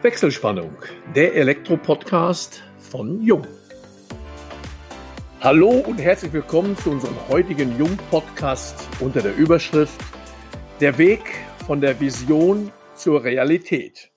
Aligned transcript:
Wechselspannung, 0.00 0.76
der 1.16 1.34
Elektro-Podcast 1.34 2.62
von 2.78 3.20
Jung. 3.20 3.44
Hallo 5.40 5.70
und 5.70 5.98
herzlich 5.98 6.32
willkommen 6.32 6.76
zu 6.76 6.92
unserem 6.92 7.16
heutigen 7.28 7.76
Jung-Podcast 7.76 8.86
unter 9.00 9.22
der 9.22 9.34
Überschrift 9.34 10.00
Der 10.78 10.98
Weg 10.98 11.22
von 11.66 11.80
der 11.80 11.98
Vision 11.98 12.70
zur 12.94 13.24
Realität. 13.24 14.12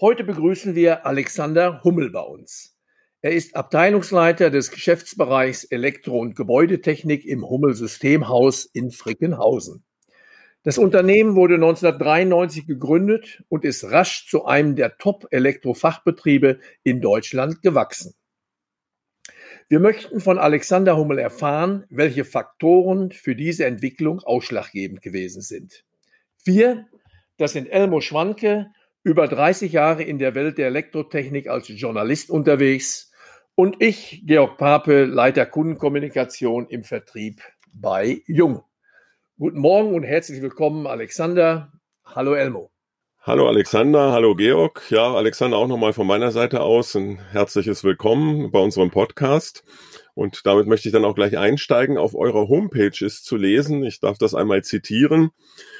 Heute 0.00 0.24
begrüßen 0.24 0.74
wir 0.74 1.06
Alexander 1.06 1.84
Hummel 1.84 2.10
bei 2.10 2.22
uns. 2.22 2.76
Er 3.20 3.30
ist 3.30 3.54
Abteilungsleiter 3.54 4.50
des 4.50 4.72
Geschäftsbereichs 4.72 5.62
Elektro- 5.62 6.18
und 6.18 6.34
Gebäudetechnik 6.34 7.24
im 7.24 7.48
Hummel 7.48 7.74
Systemhaus 7.74 8.64
in 8.64 8.90
Frickenhausen. 8.90 9.84
Das 10.64 10.78
Unternehmen 10.78 11.34
wurde 11.34 11.54
1993 11.54 12.66
gegründet 12.66 13.42
und 13.48 13.64
ist 13.64 13.90
rasch 13.90 14.28
zu 14.28 14.44
einem 14.44 14.76
der 14.76 14.96
Top-Elektrofachbetriebe 14.96 16.60
in 16.84 17.00
Deutschland 17.00 17.62
gewachsen. 17.62 18.14
Wir 19.68 19.80
möchten 19.80 20.20
von 20.20 20.38
Alexander 20.38 20.96
Hummel 20.96 21.18
erfahren, 21.18 21.84
welche 21.88 22.24
Faktoren 22.24 23.10
für 23.10 23.34
diese 23.34 23.64
Entwicklung 23.64 24.20
ausschlaggebend 24.20 25.02
gewesen 25.02 25.42
sind. 25.42 25.84
Wir, 26.44 26.86
das 27.38 27.52
sind 27.52 27.68
Elmo 27.68 28.00
Schwanke, 28.00 28.66
über 29.02 29.26
30 29.26 29.72
Jahre 29.72 30.04
in 30.04 30.18
der 30.18 30.36
Welt 30.36 30.58
der 30.58 30.68
Elektrotechnik 30.68 31.48
als 31.48 31.68
Journalist 31.68 32.30
unterwegs 32.30 33.10
und 33.56 33.82
ich, 33.82 34.22
Georg 34.26 34.58
Pape, 34.58 35.06
Leiter 35.06 35.46
Kundenkommunikation 35.46 36.68
im 36.68 36.84
Vertrieb 36.84 37.42
bei 37.72 38.22
Jung. 38.26 38.62
Guten 39.42 39.58
Morgen 39.58 39.92
und 39.92 40.04
herzlich 40.04 40.40
willkommen, 40.40 40.86
Alexander. 40.86 41.72
Hallo 42.04 42.34
Elmo. 42.34 42.70
Hallo 43.22 43.48
Alexander, 43.48 44.12
hallo 44.12 44.36
Georg. 44.36 44.88
Ja, 44.88 45.14
Alexander 45.14 45.56
auch 45.56 45.66
nochmal 45.66 45.92
von 45.92 46.06
meiner 46.06 46.30
Seite 46.30 46.60
aus 46.60 46.94
ein 46.94 47.18
herzliches 47.18 47.82
Willkommen 47.82 48.52
bei 48.52 48.60
unserem 48.60 48.92
Podcast. 48.92 49.64
Und 50.14 50.46
damit 50.46 50.68
möchte 50.68 50.88
ich 50.88 50.92
dann 50.92 51.04
auch 51.04 51.16
gleich 51.16 51.38
einsteigen. 51.38 51.98
Auf 51.98 52.14
eurer 52.14 52.46
Homepage 52.46 53.04
ist 53.04 53.24
zu 53.24 53.34
lesen, 53.34 53.82
ich 53.82 53.98
darf 53.98 54.16
das 54.16 54.32
einmal 54.32 54.62
zitieren, 54.62 55.30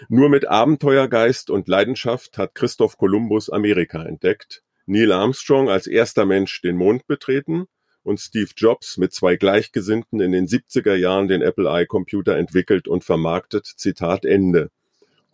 nur 0.08 0.28
mit 0.28 0.48
Abenteuergeist 0.48 1.48
und 1.48 1.68
Leidenschaft 1.68 2.38
hat 2.38 2.56
Christoph 2.56 2.96
Kolumbus 2.96 3.48
Amerika 3.48 4.02
entdeckt, 4.02 4.64
Neil 4.86 5.12
Armstrong 5.12 5.70
als 5.70 5.86
erster 5.86 6.26
Mensch 6.26 6.62
den 6.62 6.76
Mond 6.76 7.06
betreten 7.06 7.68
und 8.02 8.20
Steve 8.20 8.50
Jobs 8.56 8.98
mit 8.98 9.12
zwei 9.12 9.36
Gleichgesinnten 9.36 10.20
in 10.20 10.32
den 10.32 10.46
70er 10.46 10.94
Jahren 10.94 11.28
den 11.28 11.42
Apple 11.42 11.68
I-Computer 11.82 12.36
entwickelt 12.36 12.88
und 12.88 13.04
vermarktet. 13.04 13.66
Zitat 13.66 14.24
Ende. 14.24 14.70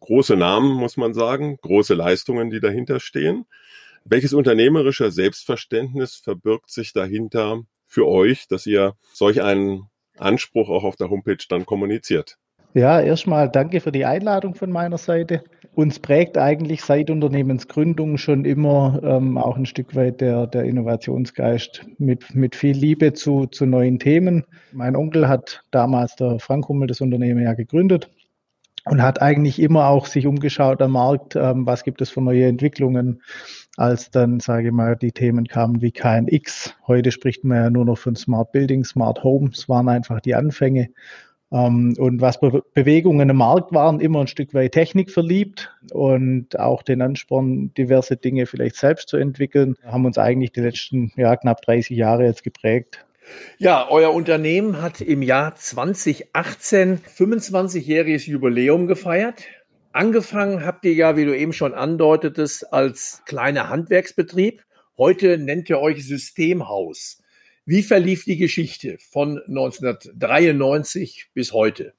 Große 0.00 0.36
Namen, 0.36 0.72
muss 0.74 0.96
man 0.96 1.14
sagen, 1.14 1.56
große 1.60 1.94
Leistungen, 1.94 2.50
die 2.50 2.60
dahinter 2.60 3.00
stehen. 3.00 3.46
Welches 4.04 4.32
unternehmerische 4.32 5.10
Selbstverständnis 5.10 6.16
verbirgt 6.16 6.70
sich 6.70 6.92
dahinter 6.92 7.62
für 7.86 8.06
euch, 8.06 8.46
dass 8.48 8.66
ihr 8.66 8.94
solch 9.12 9.42
einen 9.42 9.88
Anspruch 10.16 10.68
auch 10.68 10.84
auf 10.84 10.96
der 10.96 11.10
Homepage 11.10 11.44
dann 11.48 11.66
kommuniziert? 11.66 12.38
Ja, 12.74 13.00
erstmal 13.00 13.50
danke 13.50 13.80
für 13.80 13.92
die 13.92 14.04
Einladung 14.04 14.54
von 14.54 14.70
meiner 14.70 14.98
Seite. 14.98 15.42
Uns 15.78 16.00
prägt 16.00 16.36
eigentlich 16.36 16.82
seit 16.82 17.08
Unternehmensgründung 17.08 18.18
schon 18.18 18.44
immer 18.44 19.00
ähm, 19.04 19.38
auch 19.38 19.56
ein 19.56 19.64
Stück 19.64 19.94
weit 19.94 20.20
der, 20.20 20.48
der 20.48 20.64
Innovationsgeist 20.64 21.86
mit, 21.98 22.34
mit 22.34 22.56
viel 22.56 22.76
Liebe 22.76 23.12
zu, 23.12 23.46
zu 23.46 23.64
neuen 23.64 24.00
Themen. 24.00 24.44
Mein 24.72 24.96
Onkel 24.96 25.28
hat 25.28 25.62
damals, 25.70 26.16
der 26.16 26.40
Frank 26.40 26.68
Hummel, 26.68 26.88
das 26.88 27.00
Unternehmen 27.00 27.44
ja 27.44 27.54
gegründet 27.54 28.10
und 28.86 29.02
hat 29.02 29.22
eigentlich 29.22 29.62
immer 29.62 29.86
auch 29.86 30.06
sich 30.06 30.26
umgeschaut 30.26 30.82
am 30.82 30.90
Markt, 30.90 31.36
ähm, 31.36 31.64
was 31.64 31.84
gibt 31.84 32.00
es 32.02 32.10
für 32.10 32.22
neue 32.22 32.46
Entwicklungen, 32.46 33.22
als 33.76 34.10
dann, 34.10 34.40
sage 34.40 34.66
ich 34.66 34.74
mal, 34.74 34.96
die 34.96 35.12
Themen 35.12 35.46
kamen 35.46 35.80
wie 35.80 35.92
KNX. 35.92 36.74
Heute 36.88 37.12
spricht 37.12 37.44
man 37.44 37.56
ja 37.56 37.70
nur 37.70 37.84
noch 37.84 37.98
von 37.98 38.16
Smart 38.16 38.50
Building, 38.50 38.82
Smart 38.82 39.22
Home. 39.22 39.50
Es 39.52 39.68
waren 39.68 39.88
einfach 39.88 40.20
die 40.20 40.34
Anfänge. 40.34 40.88
Ähm, 41.50 41.94
und 41.98 42.20
was 42.20 42.40
Be 42.40 42.62
Bewegungen 42.74 43.30
im 43.30 43.36
Markt 43.36 43.72
waren, 43.72 44.00
immer 44.00 44.20
ein 44.20 44.26
Stück 44.26 44.52
weit 44.54 44.72
Technik 44.72 45.10
verliebt 45.10 45.74
und 45.92 46.58
auch 46.58 46.82
den 46.82 47.00
Ansporn, 47.00 47.72
diverse 47.74 48.16
Dinge 48.16 48.46
vielleicht 48.46 48.76
selbst 48.76 49.08
zu 49.08 49.16
entwickeln, 49.16 49.76
haben 49.84 50.04
uns 50.04 50.18
eigentlich 50.18 50.52
die 50.52 50.60
letzten 50.60 51.12
ja, 51.16 51.36
knapp 51.36 51.62
30 51.62 51.96
Jahre 51.96 52.24
jetzt 52.24 52.44
geprägt. 52.44 53.04
Ja, 53.58 53.88
euer 53.90 54.14
Unternehmen 54.14 54.80
hat 54.80 55.00
im 55.00 55.22
Jahr 55.22 55.54
2018 55.54 57.00
25-jähriges 57.00 58.26
Jubiläum 58.28 58.86
gefeiert. 58.86 59.44
Angefangen 59.92 60.64
habt 60.64 60.84
ihr 60.84 60.94
ja, 60.94 61.16
wie 61.16 61.24
du 61.24 61.36
eben 61.36 61.52
schon 61.52 61.74
andeutetest, 61.74 62.72
als 62.72 63.22
kleiner 63.26 63.68
Handwerksbetrieb. 63.68 64.62
Heute 64.96 65.38
nennt 65.38 65.68
ihr 65.68 65.78
euch 65.78 66.06
Systemhaus. 66.06 67.22
Wie 67.68 67.82
verlief 67.82 68.24
die 68.24 68.38
Geschichte 68.38 68.96
von 68.98 69.42
1993 69.46 71.26
bis 71.34 71.52
heute? 71.52 71.92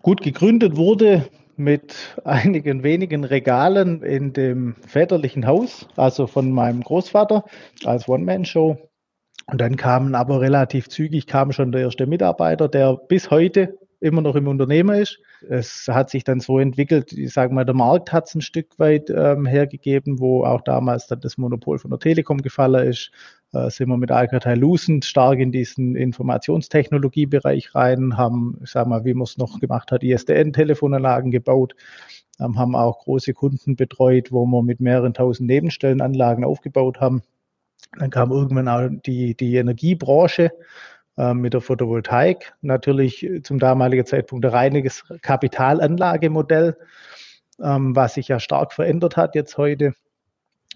Gut 0.00 0.22
gegründet 0.22 0.76
wurde 0.76 1.28
mit 1.56 1.96
einigen 2.24 2.84
wenigen 2.84 3.24
Regalen 3.24 4.00
in 4.04 4.32
dem 4.32 4.76
väterlichen 4.86 5.44
Haus, 5.48 5.88
also 5.96 6.28
von 6.28 6.52
meinem 6.52 6.84
Großvater 6.84 7.46
als 7.82 8.08
One-Man-Show. 8.08 8.78
Und 9.46 9.60
dann 9.60 9.74
kamen 9.74 10.14
aber 10.14 10.40
relativ 10.40 10.88
zügig 10.88 11.26
kam 11.26 11.50
schon 11.50 11.72
der 11.72 11.80
erste 11.80 12.06
Mitarbeiter, 12.06 12.68
der 12.68 12.94
bis 12.94 13.32
heute 13.32 13.76
immer 14.00 14.22
noch 14.22 14.36
im 14.36 14.46
Unternehmen 14.46 15.00
ist. 15.00 15.18
Es 15.48 15.88
hat 15.88 16.10
sich 16.10 16.24
dann 16.24 16.40
so 16.40 16.58
entwickelt, 16.58 17.12
ich 17.12 17.32
sage 17.32 17.54
mal, 17.54 17.64
der 17.64 17.74
Markt 17.74 18.12
hat 18.12 18.28
es 18.28 18.34
ein 18.34 18.40
Stück 18.40 18.78
weit 18.78 19.10
ähm, 19.10 19.46
hergegeben, 19.46 20.20
wo 20.20 20.44
auch 20.44 20.62
damals 20.62 21.06
dann 21.06 21.20
das 21.20 21.38
Monopol 21.38 21.78
von 21.78 21.90
der 21.90 21.98
Telekom 21.98 22.42
gefallen 22.42 22.88
ist. 22.88 23.10
Äh, 23.52 23.70
sind 23.70 23.88
wir 23.88 23.96
mit 23.96 24.10
Alcatel 24.10 24.58
Lucent 24.58 25.04
stark 25.04 25.38
in 25.38 25.52
diesen 25.52 25.96
Informationstechnologiebereich 25.96 27.74
rein, 27.74 28.16
haben, 28.16 28.58
ich 28.62 28.70
sage 28.70 28.88
mal, 28.88 29.04
wie 29.04 29.14
man 29.14 29.24
es 29.24 29.38
noch 29.38 29.58
gemacht 29.58 29.90
hat, 29.90 30.02
ISDN-Telefonanlagen 30.02 31.30
gebaut, 31.30 31.74
ähm, 32.40 32.58
haben 32.58 32.76
auch 32.76 32.98
große 33.00 33.32
Kunden 33.32 33.76
betreut, 33.76 34.32
wo 34.32 34.44
wir 34.44 34.62
mit 34.62 34.80
mehreren 34.80 35.14
tausend 35.14 35.48
Nebenstellenanlagen 35.48 36.44
aufgebaut 36.44 37.00
haben. 37.00 37.22
Dann 37.98 38.10
kam 38.10 38.32
irgendwann 38.32 38.68
auch 38.68 38.88
die, 39.06 39.34
die 39.34 39.56
Energiebranche 39.56 40.52
ähm, 41.16 41.38
mit 41.38 41.54
der 41.54 41.62
Photovoltaik. 41.62 42.54
Natürlich 42.60 43.26
zum 43.44 43.58
damaligen 43.58 44.04
Zeitpunkt 44.04 44.44
ein 44.44 44.52
reines 44.52 45.04
Kapitalanlagemodell, 45.22 46.76
ähm, 47.62 47.96
was 47.96 48.14
sich 48.14 48.28
ja 48.28 48.40
stark 48.40 48.74
verändert 48.74 49.16
hat 49.16 49.34
jetzt 49.34 49.56
heute. 49.56 49.94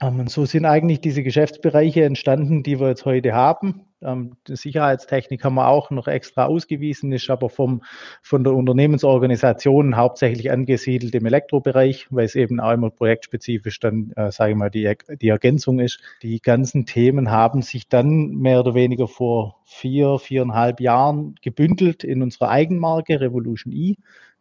Ähm, 0.02 0.20
und 0.20 0.30
so 0.30 0.44
sind 0.44 0.64
eigentlich 0.64 1.00
diese 1.00 1.22
Geschäftsbereiche 1.22 2.04
entstanden, 2.04 2.62
die 2.62 2.80
wir 2.80 2.88
jetzt 2.88 3.04
heute 3.04 3.32
haben. 3.32 3.86
Ähm, 4.02 4.36
die 4.48 4.56
Sicherheitstechnik 4.56 5.44
haben 5.44 5.54
wir 5.54 5.68
auch 5.68 5.90
noch 5.90 6.08
extra 6.08 6.46
ausgewiesen, 6.46 7.12
ist 7.12 7.30
aber 7.30 7.48
vom, 7.48 7.82
von 8.20 8.42
der 8.42 8.54
Unternehmensorganisation 8.54 9.96
hauptsächlich 9.96 10.50
angesiedelt 10.50 11.14
im 11.14 11.24
Elektrobereich, 11.24 12.08
weil 12.10 12.24
es 12.24 12.34
eben 12.34 12.58
auch 12.58 12.72
immer 12.72 12.90
projektspezifisch 12.90 13.78
dann, 13.78 14.12
äh, 14.16 14.32
sage 14.32 14.52
ich 14.52 14.56
mal, 14.56 14.70
die, 14.70 14.92
die 15.20 15.28
Ergänzung 15.28 15.78
ist. 15.78 16.00
Die 16.22 16.40
ganzen 16.40 16.84
Themen 16.84 17.30
haben 17.30 17.62
sich 17.62 17.88
dann 17.88 18.30
mehr 18.30 18.60
oder 18.60 18.74
weniger 18.74 19.06
vor 19.06 19.60
vier, 19.64 20.18
viereinhalb 20.18 20.80
Jahren 20.80 21.36
gebündelt 21.40 22.02
in 22.02 22.22
unserer 22.22 22.48
Eigenmarke 22.48 23.20
Revolution 23.20 23.72
E, 23.72 23.94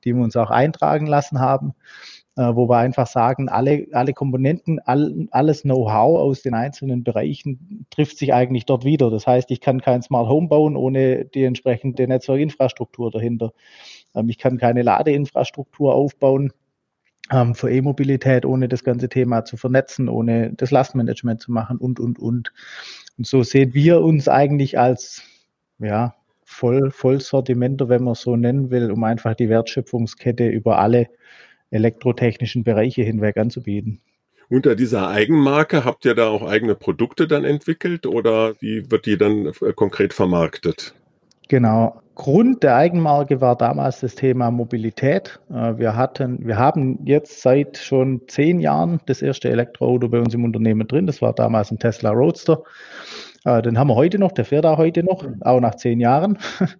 die 0.03 0.15
wir 0.15 0.23
uns 0.23 0.35
auch 0.35 0.49
eintragen 0.49 1.05
lassen 1.05 1.39
haben 1.39 1.75
wo 2.35 2.69
wir 2.69 2.77
einfach 2.77 3.07
sagen, 3.07 3.49
alle, 3.49 3.87
alle 3.91 4.13
Komponenten, 4.13 4.79
all, 4.79 5.27
alles 5.31 5.63
Know-how 5.63 6.19
aus 6.19 6.41
den 6.41 6.53
einzelnen 6.53 7.03
Bereichen 7.03 7.85
trifft 7.89 8.17
sich 8.17 8.33
eigentlich 8.33 8.65
dort 8.65 8.85
wieder. 8.85 9.09
Das 9.11 9.27
heißt, 9.27 9.51
ich 9.51 9.59
kann 9.59 9.81
kein 9.81 10.01
Smart 10.01 10.29
Home 10.29 10.47
bauen 10.47 10.77
ohne 10.77 11.25
die 11.25 11.43
entsprechende 11.43 12.07
Netzwerkinfrastruktur 12.07 13.11
dahinter. 13.11 13.51
Ähm, 14.15 14.29
ich 14.29 14.37
kann 14.37 14.57
keine 14.57 14.81
Ladeinfrastruktur 14.81 15.93
aufbauen 15.93 16.53
ähm, 17.31 17.53
für 17.53 17.69
E-Mobilität, 17.69 18.45
ohne 18.45 18.69
das 18.69 18.83
ganze 18.83 19.09
Thema 19.09 19.43
zu 19.43 19.57
vernetzen, 19.57 20.07
ohne 20.07 20.53
das 20.53 20.71
Lastmanagement 20.71 21.41
zu 21.41 21.51
machen 21.51 21.77
und, 21.77 21.99
und, 21.99 22.17
und. 22.17 22.53
Und 23.17 23.27
so 23.27 23.43
sehen 23.43 23.73
wir 23.73 24.01
uns 24.01 24.27
eigentlich 24.27 24.79
als, 24.79 25.23
ja, 25.79 26.15
Voll, 26.43 26.91
Vollsortimenter, 26.91 27.87
wenn 27.87 28.03
man 28.03 28.13
so 28.13 28.35
nennen 28.35 28.71
will, 28.71 28.91
um 28.91 29.05
einfach 29.05 29.35
die 29.35 29.47
Wertschöpfungskette 29.47 30.49
über 30.49 30.79
alle 30.79 31.07
elektrotechnischen 31.71 32.63
Bereiche 32.63 33.01
hinweg 33.01 33.37
anzubieten. 33.37 34.01
Unter 34.49 34.75
dieser 34.75 35.07
Eigenmarke 35.07 35.85
habt 35.85 36.03
ihr 36.05 36.13
da 36.13 36.27
auch 36.27 36.43
eigene 36.45 36.75
Produkte 36.75 37.25
dann 37.25 37.45
entwickelt 37.45 38.05
oder 38.05 38.53
wie 38.59 38.91
wird 38.91 39.05
die 39.05 39.17
dann 39.17 39.47
äh, 39.47 39.73
konkret 39.73 40.13
vermarktet? 40.13 40.93
Genau. 41.47 42.01
Grund 42.15 42.61
der 42.61 42.75
Eigenmarke 42.75 43.41
war 43.41 43.57
damals 43.57 44.01
das 44.01 44.15
Thema 44.15 44.51
Mobilität. 44.51 45.39
Äh, 45.49 45.77
wir 45.77 45.95
hatten, 45.95 46.45
wir 46.45 46.57
haben 46.57 46.99
jetzt 47.05 47.41
seit 47.41 47.77
schon 47.77 48.21
zehn 48.27 48.59
Jahren 48.59 48.99
das 49.05 49.21
erste 49.21 49.49
Elektroauto 49.49 50.09
bei 50.09 50.19
uns 50.19 50.33
im 50.33 50.43
Unternehmen 50.43 50.87
drin. 50.87 51.07
Das 51.07 51.21
war 51.21 51.33
damals 51.33 51.71
ein 51.71 51.79
Tesla 51.79 52.11
Roadster. 52.11 52.61
Äh, 53.45 53.61
den 53.61 53.79
haben 53.79 53.87
wir 53.87 53.95
heute 53.95 54.19
noch, 54.19 54.33
der 54.33 54.45
fährt 54.45 54.65
auch 54.65 54.77
heute 54.77 55.03
noch, 55.03 55.25
auch 55.41 55.61
nach 55.61 55.75
zehn 55.75 55.99
Jahren. 55.99 56.37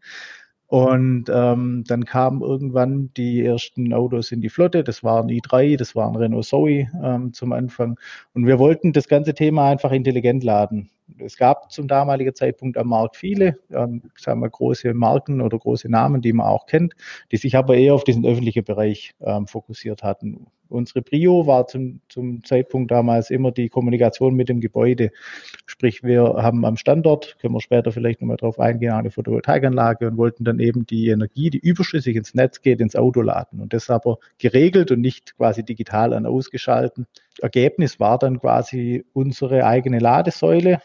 Und 0.71 1.25
ähm, 1.27 1.83
dann 1.85 2.05
kamen 2.05 2.39
irgendwann 2.39 3.09
die 3.17 3.43
ersten 3.43 3.93
Autos 3.93 4.31
in 4.31 4.39
die 4.39 4.47
Flotte. 4.47 4.85
Das 4.85 5.03
waren 5.03 5.27
i3, 5.27 5.75
das 5.75 5.97
waren 5.97 6.15
Renault 6.15 6.45
Zoe 6.45 6.87
ähm, 7.03 7.33
zum 7.33 7.51
Anfang. 7.51 7.99
Und 8.33 8.47
wir 8.47 8.57
wollten 8.57 8.93
das 8.93 9.09
ganze 9.09 9.33
Thema 9.33 9.69
einfach 9.69 9.91
intelligent 9.91 10.45
laden. 10.45 10.89
Es 11.17 11.35
gab 11.35 11.73
zum 11.73 11.89
damaligen 11.89 12.33
Zeitpunkt 12.33 12.77
am 12.77 12.87
Markt 12.87 13.17
viele, 13.17 13.57
ähm, 13.69 14.03
sagen 14.17 14.39
wir, 14.39 14.49
große 14.49 14.93
Marken 14.93 15.41
oder 15.41 15.59
große 15.59 15.91
Namen, 15.91 16.21
die 16.21 16.31
man 16.31 16.47
auch 16.47 16.67
kennt, 16.67 16.93
die 17.33 17.37
sich 17.37 17.57
aber 17.57 17.75
eher 17.75 17.93
auf 17.93 18.05
diesen 18.05 18.25
öffentlichen 18.25 18.63
Bereich 18.63 19.13
ähm, 19.19 19.47
fokussiert 19.47 20.03
hatten. 20.03 20.47
Unsere 20.71 21.01
Prio 21.01 21.47
war 21.47 21.67
zum, 21.67 22.01
zum 22.09 22.43
Zeitpunkt 22.43 22.91
damals 22.91 23.29
immer 23.29 23.51
die 23.51 23.69
Kommunikation 23.69 24.35
mit 24.35 24.49
dem 24.49 24.61
Gebäude. 24.61 25.11
Sprich, 25.65 26.03
wir 26.03 26.23
haben 26.37 26.65
am 26.65 26.77
Standort, 26.77 27.37
können 27.39 27.53
wir 27.53 27.61
später 27.61 27.91
vielleicht 27.91 28.21
nochmal 28.21 28.37
drauf 28.37 28.59
eingehen, 28.59 28.93
eine 28.93 29.11
Photovoltaikanlage 29.11 30.07
und 30.07 30.17
wollten 30.17 30.43
dann 30.43 30.59
eben 30.59 30.85
die 30.85 31.09
Energie, 31.09 31.49
die 31.49 31.59
überschüssig 31.59 32.15
ins 32.15 32.33
Netz 32.33 32.61
geht, 32.61 32.81
ins 32.81 32.95
Auto 32.95 33.21
laden. 33.21 33.59
Und 33.59 33.73
das 33.73 33.89
aber 33.89 34.17
geregelt 34.37 34.91
und 34.91 35.01
nicht 35.01 35.37
quasi 35.37 35.63
digital 35.63 36.13
an 36.13 36.25
ausgeschalten. 36.25 37.07
Ergebnis 37.39 37.99
war 37.99 38.17
dann 38.17 38.39
quasi 38.39 39.05
unsere 39.13 39.65
eigene 39.65 39.99
Ladesäule, 39.99 40.81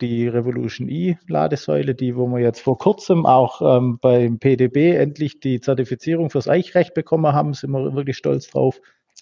die 0.00 0.28
Revolution 0.28 0.88
E 0.88 1.16
Ladesäule, 1.26 1.94
die, 1.94 2.16
wo 2.16 2.26
wir 2.28 2.40
jetzt 2.40 2.60
vor 2.60 2.78
kurzem 2.78 3.26
auch 3.26 3.60
ähm, 3.62 3.98
beim 4.00 4.38
PDB 4.38 4.94
endlich 4.96 5.40
die 5.40 5.60
Zertifizierung 5.60 6.30
fürs 6.30 6.48
Eichrecht 6.48 6.94
bekommen 6.94 7.32
haben, 7.32 7.54
sind 7.54 7.70
wir 7.70 7.94
wirklich 7.94 8.16
stolz 8.16 8.48
drauf. 8.48 8.80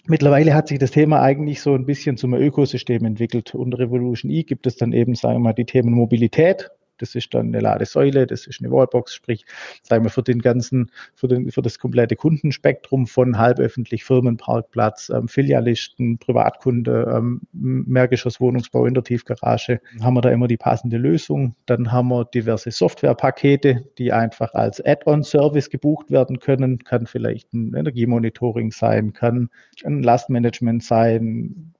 Mittlerweile 0.08 0.54
hat 0.54 0.68
sich 0.68 0.78
das 0.78 0.92
Thema 0.92 1.20
eigentlich 1.20 1.60
so 1.60 1.74
ein 1.74 1.84
bisschen 1.84 2.16
zum 2.16 2.34
Ökosystem 2.34 3.04
entwickelt. 3.04 3.54
Unter 3.54 3.78
Revolution 3.80 4.30
E 4.30 4.44
gibt 4.44 4.66
es 4.66 4.76
dann 4.76 4.92
eben, 4.92 5.14
sagen 5.16 5.36
wir 5.36 5.40
mal, 5.40 5.52
die 5.52 5.64
Themen 5.64 5.92
Mobilität, 5.92 6.70
das 6.98 7.14
ist 7.14 7.34
dann 7.34 7.48
eine 7.48 7.60
Ladesäule, 7.60 8.26
das 8.26 8.46
ist 8.46 8.60
eine 8.60 8.70
Wallbox, 8.70 9.14
sprich, 9.14 9.44
sagen 9.82 10.04
wir, 10.04 10.10
für 10.10 10.22
den 10.22 10.40
ganzen, 10.40 10.90
für, 11.14 11.28
den, 11.28 11.50
für 11.50 11.62
das 11.62 11.78
komplette 11.78 12.16
Kundenspektrum 12.16 13.06
von 13.06 13.38
halböffentlich 13.38 14.04
Firmenparkplatz, 14.04 15.10
ähm, 15.10 15.28
Filialisten, 15.28 16.18
Privatkunde, 16.18 17.12
ähm, 17.16 17.40
Mehrgeschoss 17.52 18.40
Wohnungsbau 18.40 18.86
in 18.86 18.94
der 18.94 19.04
Tiefgarage, 19.04 19.80
haben 20.00 20.14
wir 20.14 20.20
da 20.20 20.30
immer 20.30 20.48
die 20.48 20.56
passende 20.56 20.98
Lösung. 20.98 21.54
Dann 21.66 21.92
haben 21.92 22.08
wir 22.08 22.24
diverse 22.24 22.70
Softwarepakete, 22.70 23.84
die 23.98 24.12
einfach 24.12 24.54
als 24.54 24.84
Add-on-Service 24.84 25.70
gebucht 25.70 26.10
werden 26.10 26.38
können. 26.38 26.78
Kann 26.78 27.06
vielleicht 27.06 27.52
ein 27.52 27.74
Energiemonitoring 27.74 28.70
sein, 28.70 29.12
kann 29.12 29.50
ein 29.84 30.02
Lastmanagement 30.02 30.82
sein, 30.82 31.74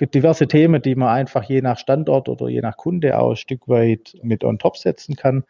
diverse 0.00 0.48
Themen, 0.48 0.82
die 0.82 0.94
man 0.94 1.08
einfach 1.08 1.44
je 1.44 1.60
nach 1.60 1.78
Standort 1.78 2.28
oder 2.28 2.48
je 2.48 2.60
nach 2.60 2.76
Kunde 2.76 3.18
auch 3.18 3.30
ein 3.30 3.36
Stück 3.36 3.68
weit 3.68 4.14
mit 4.22 4.44
on 4.44 4.58
top 4.58 4.76
setzen 4.76 5.16
kann. 5.16 5.44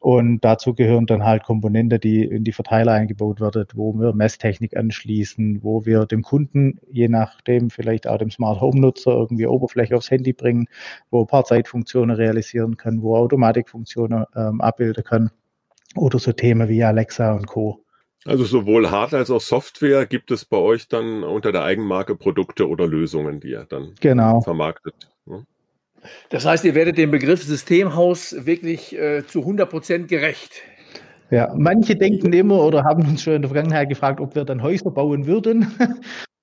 Und 0.00 0.40
dazu 0.46 0.72
gehören 0.74 1.04
dann 1.04 1.24
halt 1.24 1.42
Komponenten, 1.42 2.00
die 2.00 2.24
in 2.24 2.42
die 2.42 2.52
Verteiler 2.52 2.92
eingebaut 2.92 3.38
werden, 3.38 3.66
wo 3.74 3.92
wir 3.92 4.14
Messtechnik 4.14 4.74
anschließen, 4.74 5.62
wo 5.62 5.84
wir 5.84 6.06
dem 6.06 6.22
Kunden, 6.22 6.80
je 6.90 7.08
nachdem 7.08 7.68
vielleicht 7.68 8.06
auch 8.06 8.16
dem 8.16 8.30
Smart 8.30 8.62
Home 8.62 8.80
Nutzer 8.80 9.10
irgendwie 9.10 9.46
Oberfläche 9.46 9.94
aufs 9.94 10.10
Handy 10.10 10.32
bringen, 10.32 10.68
wo 11.10 11.20
ein 11.20 11.26
paar 11.26 11.44
Zeitfunktionen 11.44 12.16
realisieren 12.16 12.78
kann, 12.78 13.02
wo 13.02 13.14
Automatikfunktionen 13.14 14.24
ähm, 14.34 14.62
abbilden 14.62 15.04
kann 15.04 15.30
oder 15.94 16.18
so 16.18 16.32
Themen 16.32 16.68
wie 16.70 16.82
Alexa 16.82 17.32
und 17.34 17.46
Co. 17.46 17.84
Also 18.26 18.44
sowohl 18.44 18.90
Hard 18.90 19.14
als 19.14 19.30
auch 19.30 19.40
Software 19.40 20.04
gibt 20.06 20.30
es 20.30 20.44
bei 20.44 20.58
euch 20.58 20.88
dann 20.88 21.24
unter 21.24 21.52
der 21.52 21.64
Eigenmarke 21.64 22.16
Produkte 22.16 22.68
oder 22.68 22.86
Lösungen, 22.86 23.40
die 23.40 23.50
ihr 23.50 23.66
dann 23.68 23.94
genau. 24.00 24.40
vermarktet. 24.42 24.94
Ne? 25.24 25.46
Das 26.28 26.44
heißt, 26.44 26.64
ihr 26.64 26.74
werdet 26.74 26.98
dem 26.98 27.10
Begriff 27.10 27.42
Systemhaus 27.42 28.44
wirklich 28.44 28.96
äh, 28.96 29.26
zu 29.26 29.40
100 29.40 29.70
Prozent 29.70 30.08
gerecht. 30.08 30.62
Ja, 31.30 31.52
manche 31.56 31.96
denken 31.96 32.32
immer 32.32 32.62
oder 32.62 32.84
haben 32.84 33.06
uns 33.06 33.22
schon 33.22 33.34
in 33.34 33.42
der 33.42 33.50
Vergangenheit 33.50 33.88
gefragt, 33.88 34.20
ob 34.20 34.34
wir 34.34 34.44
dann 34.44 34.62
Häuser 34.62 34.90
bauen 34.90 35.26
würden. 35.26 35.72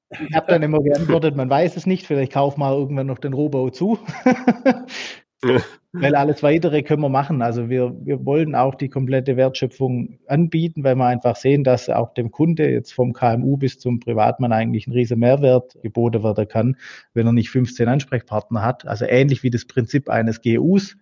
Ich 0.10 0.34
habe 0.34 0.48
dann 0.48 0.64
immer 0.64 0.80
geantwortet, 0.80 1.36
man 1.36 1.50
weiß 1.50 1.76
es 1.76 1.86
nicht, 1.86 2.08
vielleicht 2.08 2.32
kaufen 2.32 2.62
wir 2.62 2.72
irgendwann 2.72 3.08
noch 3.08 3.20
den 3.20 3.34
Rohbau 3.34 3.70
zu. 3.70 4.00
weil 6.02 6.16
alles 6.16 6.44
weitere 6.44 6.84
können 6.84 7.02
wir 7.02 7.10
machen. 7.10 7.42
Also 7.42 7.70
wir, 7.70 7.96
wir 8.04 8.26
wollen 8.26 8.56
auch 8.56 8.76
die 8.76 8.90
komplette 8.90 9.38
Wertschöpfung 9.38 10.20
anbieten, 10.28 10.84
weil 10.84 10.96
wir 10.96 11.06
einfach 11.06 11.36
sehen, 11.36 11.64
dass 11.64 11.90
auch 11.90 12.14
dem 12.14 12.32
Kunde 12.32 12.70
jetzt 12.70 12.94
vom 12.94 13.14
KMU 13.14 13.58
bis 13.58 13.80
zum 13.80 14.00
Privatmann 14.00 14.52
eigentlich 14.52 14.88
ein 14.88 14.94
riesen 14.94 15.20
Mehrwert 15.20 15.78
geboten 15.82 16.24
werden 16.24 16.48
kann, 16.48 16.78
wenn 17.14 17.28
er 17.28 17.34
nicht 17.34 17.50
15 17.50 17.88
Ansprechpartner 17.88 18.64
hat. 18.64 18.88
Also 18.88 19.06
ähnlich 19.06 19.44
wie 19.44 19.50
das 19.50 19.66
Prinzip 19.66 20.10
eines 20.10 20.42
GUs 20.42 20.98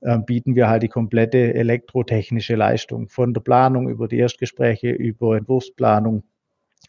äh, 0.00 0.18
bieten 0.18 0.54
wir 0.54 0.68
halt 0.68 0.82
die 0.82 0.88
komplette 0.88 1.54
elektrotechnische 1.54 2.56
Leistung 2.56 3.08
von 3.08 3.32
der 3.32 3.40
Planung 3.40 3.88
über 3.88 4.08
die 4.08 4.18
Erstgespräche, 4.18 4.90
über 4.90 5.36
Entwurfsplanung, 5.36 6.24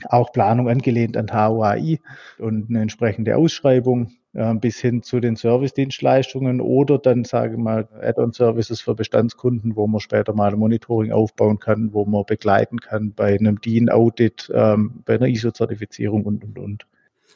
auch 0.10 0.31
Planung 0.31 0.70
angelehnt 0.70 1.16
an 1.16 1.31
HOAI 1.31 2.00
und 2.38 2.70
eine 2.70 2.81
entsprechende 2.81 3.38
Ausschreibung 3.38 4.12
bis 4.56 4.80
hin 4.80 5.02
zu 5.02 5.20
den 5.20 5.38
Service-Dienstleistungen 5.38 6.60
oder 6.60 6.98
dann, 6.98 7.24
sage 7.24 7.54
ich 7.54 7.60
mal, 7.60 7.88
Add-on-Services 8.02 8.82
für 8.82 8.94
Bestandskunden, 8.94 9.76
wo 9.76 9.88
man 9.88 10.02
später 10.02 10.34
mal 10.34 10.52
ein 10.52 10.60
Monitoring 10.60 11.12
aufbauen 11.12 11.60
kann, 11.60 11.94
wo 11.94 12.06
man 12.06 12.26
begleiten 12.26 12.80
kann 12.80 13.14
bei 13.14 13.36
einem 13.36 13.62
DIN-Audit, 13.62 14.52
ähm, 14.54 15.04
bei 15.06 15.16
einer 15.16 15.28
ISO-Zertifizierung 15.28 16.26
und, 16.26 16.44
und, 16.44 16.60
und. 16.60 16.86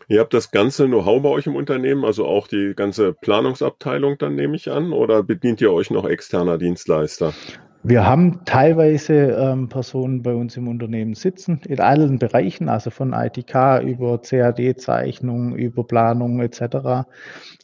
Ihr 0.07 0.19
habt 0.19 0.33
das 0.33 0.51
ganze 0.51 0.87
Know-how 0.87 1.21
bei 1.21 1.29
euch 1.29 1.47
im 1.47 1.55
Unternehmen, 1.55 2.03
also 2.03 2.25
auch 2.25 2.47
die 2.47 2.73
ganze 2.75 3.13
Planungsabteilung, 3.13 4.17
dann 4.17 4.35
nehme 4.35 4.55
ich 4.55 4.71
an, 4.71 4.91
oder 4.91 5.23
bedient 5.23 5.61
ihr 5.61 5.71
euch 5.71 5.91
noch 5.91 6.07
externer 6.07 6.57
Dienstleister? 6.57 7.33
Wir 7.81 8.05
haben 8.05 8.43
teilweise 8.43 9.13
ähm, 9.13 9.69
Personen 9.69 10.21
bei 10.21 10.33
uns 10.33 10.57
im 10.57 10.67
Unternehmen 10.67 11.13
sitzen, 11.13 11.61
in 11.65 11.79
allen 11.79 12.19
Bereichen, 12.19 12.67
also 12.67 12.89
von 12.89 13.13
ITK 13.13 13.81
über 13.81 14.21
CAD-Zeichnung, 14.21 15.55
über 15.55 15.85
Planung 15.85 16.41
etc. 16.41 17.07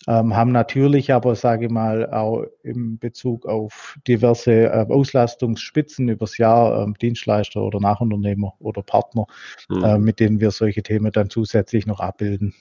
Ähm, 0.07 0.33
haben 0.35 0.53
natürlich 0.53 1.11
aber, 1.11 1.35
sage 1.35 1.65
ich 1.65 1.71
mal, 1.71 2.09
auch 2.11 2.45
im 2.63 2.97
Bezug 2.97 3.45
auf 3.45 3.97
diverse 4.07 4.67
äh, 4.67 4.85
Auslastungsspitzen 4.87 6.07
übers 6.07 6.37
Jahr 6.37 6.83
ähm, 6.83 6.93
Dienstleister 6.93 7.61
oder 7.61 7.81
Nachunternehmer 7.81 8.53
oder 8.59 8.83
Partner, 8.83 9.25
mhm. 9.67 9.83
äh, 9.83 9.97
mit 9.97 10.21
denen 10.21 10.39
wir 10.39 10.51
solche 10.51 10.81
Themen 10.81 11.11
dann 11.11 11.29
zusätzlich 11.29 11.87
noch 11.87 11.99
abbilden. 11.99 12.53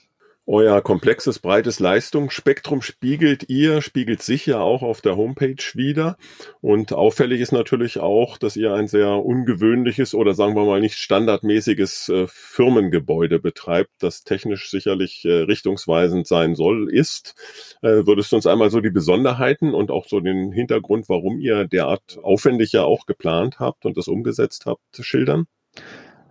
Euer 0.47 0.83
komplexes, 0.83 1.39
breites 1.39 1.79
Leistungsspektrum 1.79 2.83
spiegelt 2.83 3.49
ihr, 3.49 3.81
spiegelt 3.81 4.21
sich 4.21 4.45
ja 4.45 4.59
auch 4.59 4.83
auf 4.83 5.01
der 5.01 5.17
Homepage 5.17 5.63
wieder. 5.73 6.17
Und 6.61 6.93
auffällig 6.93 7.41
ist 7.41 7.51
natürlich 7.51 7.97
auch, 7.97 8.37
dass 8.37 8.55
ihr 8.55 8.71
ein 8.75 8.87
sehr 8.87 9.09
ungewöhnliches 9.25 10.13
oder 10.13 10.35
sagen 10.35 10.55
wir 10.55 10.63
mal 10.65 10.81
nicht 10.81 10.99
standardmäßiges 10.99 12.09
äh, 12.09 12.27
Firmengebäude 12.27 13.39
betreibt, 13.39 13.89
das 13.97 14.23
technisch 14.23 14.69
sicherlich 14.69 15.25
äh, 15.25 15.31
richtungsweisend 15.31 16.27
sein 16.27 16.53
soll, 16.53 16.93
ist. 16.93 17.33
Äh, 17.81 18.05
würdest 18.05 18.31
du 18.31 18.35
uns 18.35 18.45
einmal 18.45 18.69
so 18.69 18.81
die 18.81 18.91
Besonderheiten 18.91 19.73
und 19.73 19.89
auch 19.89 20.05
so 20.07 20.19
den 20.19 20.51
Hintergrund, 20.51 21.09
warum 21.09 21.39
ihr 21.39 21.65
derart 21.65 22.19
aufwendig 22.21 22.71
ja 22.71 22.83
auch 22.83 23.07
geplant 23.07 23.59
habt 23.59 23.83
und 23.87 23.97
das 23.97 24.07
umgesetzt 24.07 24.67
habt, 24.67 24.83
schildern? 24.99 25.47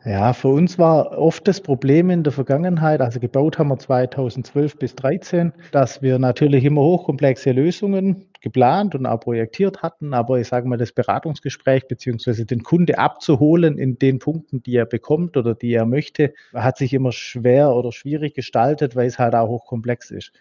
Ja, 0.06 0.34
für 0.34 0.48
uns 0.48 0.78
war 0.78 1.18
oft 1.18 1.48
das 1.48 1.62
Problem 1.62 2.10
in 2.10 2.24
der 2.24 2.32
Vergangenheit, 2.32 3.00
also 3.00 3.20
gebaut 3.20 3.58
haben 3.58 3.68
wir 3.68 3.78
2012 3.78 4.76
bis 4.76 4.90
2013, 4.90 5.54
dass 5.72 6.02
wir 6.02 6.18
natürlich 6.18 6.64
immer 6.64 6.82
hochkomplexe 6.82 7.52
Lösungen 7.52 8.26
geplant 8.42 8.94
und 8.94 9.06
auch 9.06 9.20
projektiert 9.20 9.82
hatten, 9.82 10.12
aber 10.12 10.38
ich 10.38 10.48
sage 10.48 10.68
mal, 10.68 10.76
das 10.76 10.92
Beratungsgespräch 10.92 11.88
beziehungsweise 11.88 12.44
den 12.44 12.62
Kunde 12.62 12.98
abzuholen 12.98 13.78
in 13.78 13.98
den 13.98 14.18
Punkten, 14.18 14.62
die 14.62 14.76
er 14.76 14.84
bekommt 14.84 15.38
oder 15.38 15.54
die 15.54 15.72
er 15.72 15.86
möchte, 15.86 16.34
hat 16.52 16.76
sich 16.76 16.92
immer 16.92 17.12
schwer 17.12 17.74
oder 17.74 17.90
schwierig 17.90 18.34
gestaltet, 18.34 18.96
weil 18.96 19.06
es 19.06 19.18
halt 19.18 19.34
auch 19.34 19.48
hochkomplex 19.48 20.10
ist. 20.10 20.32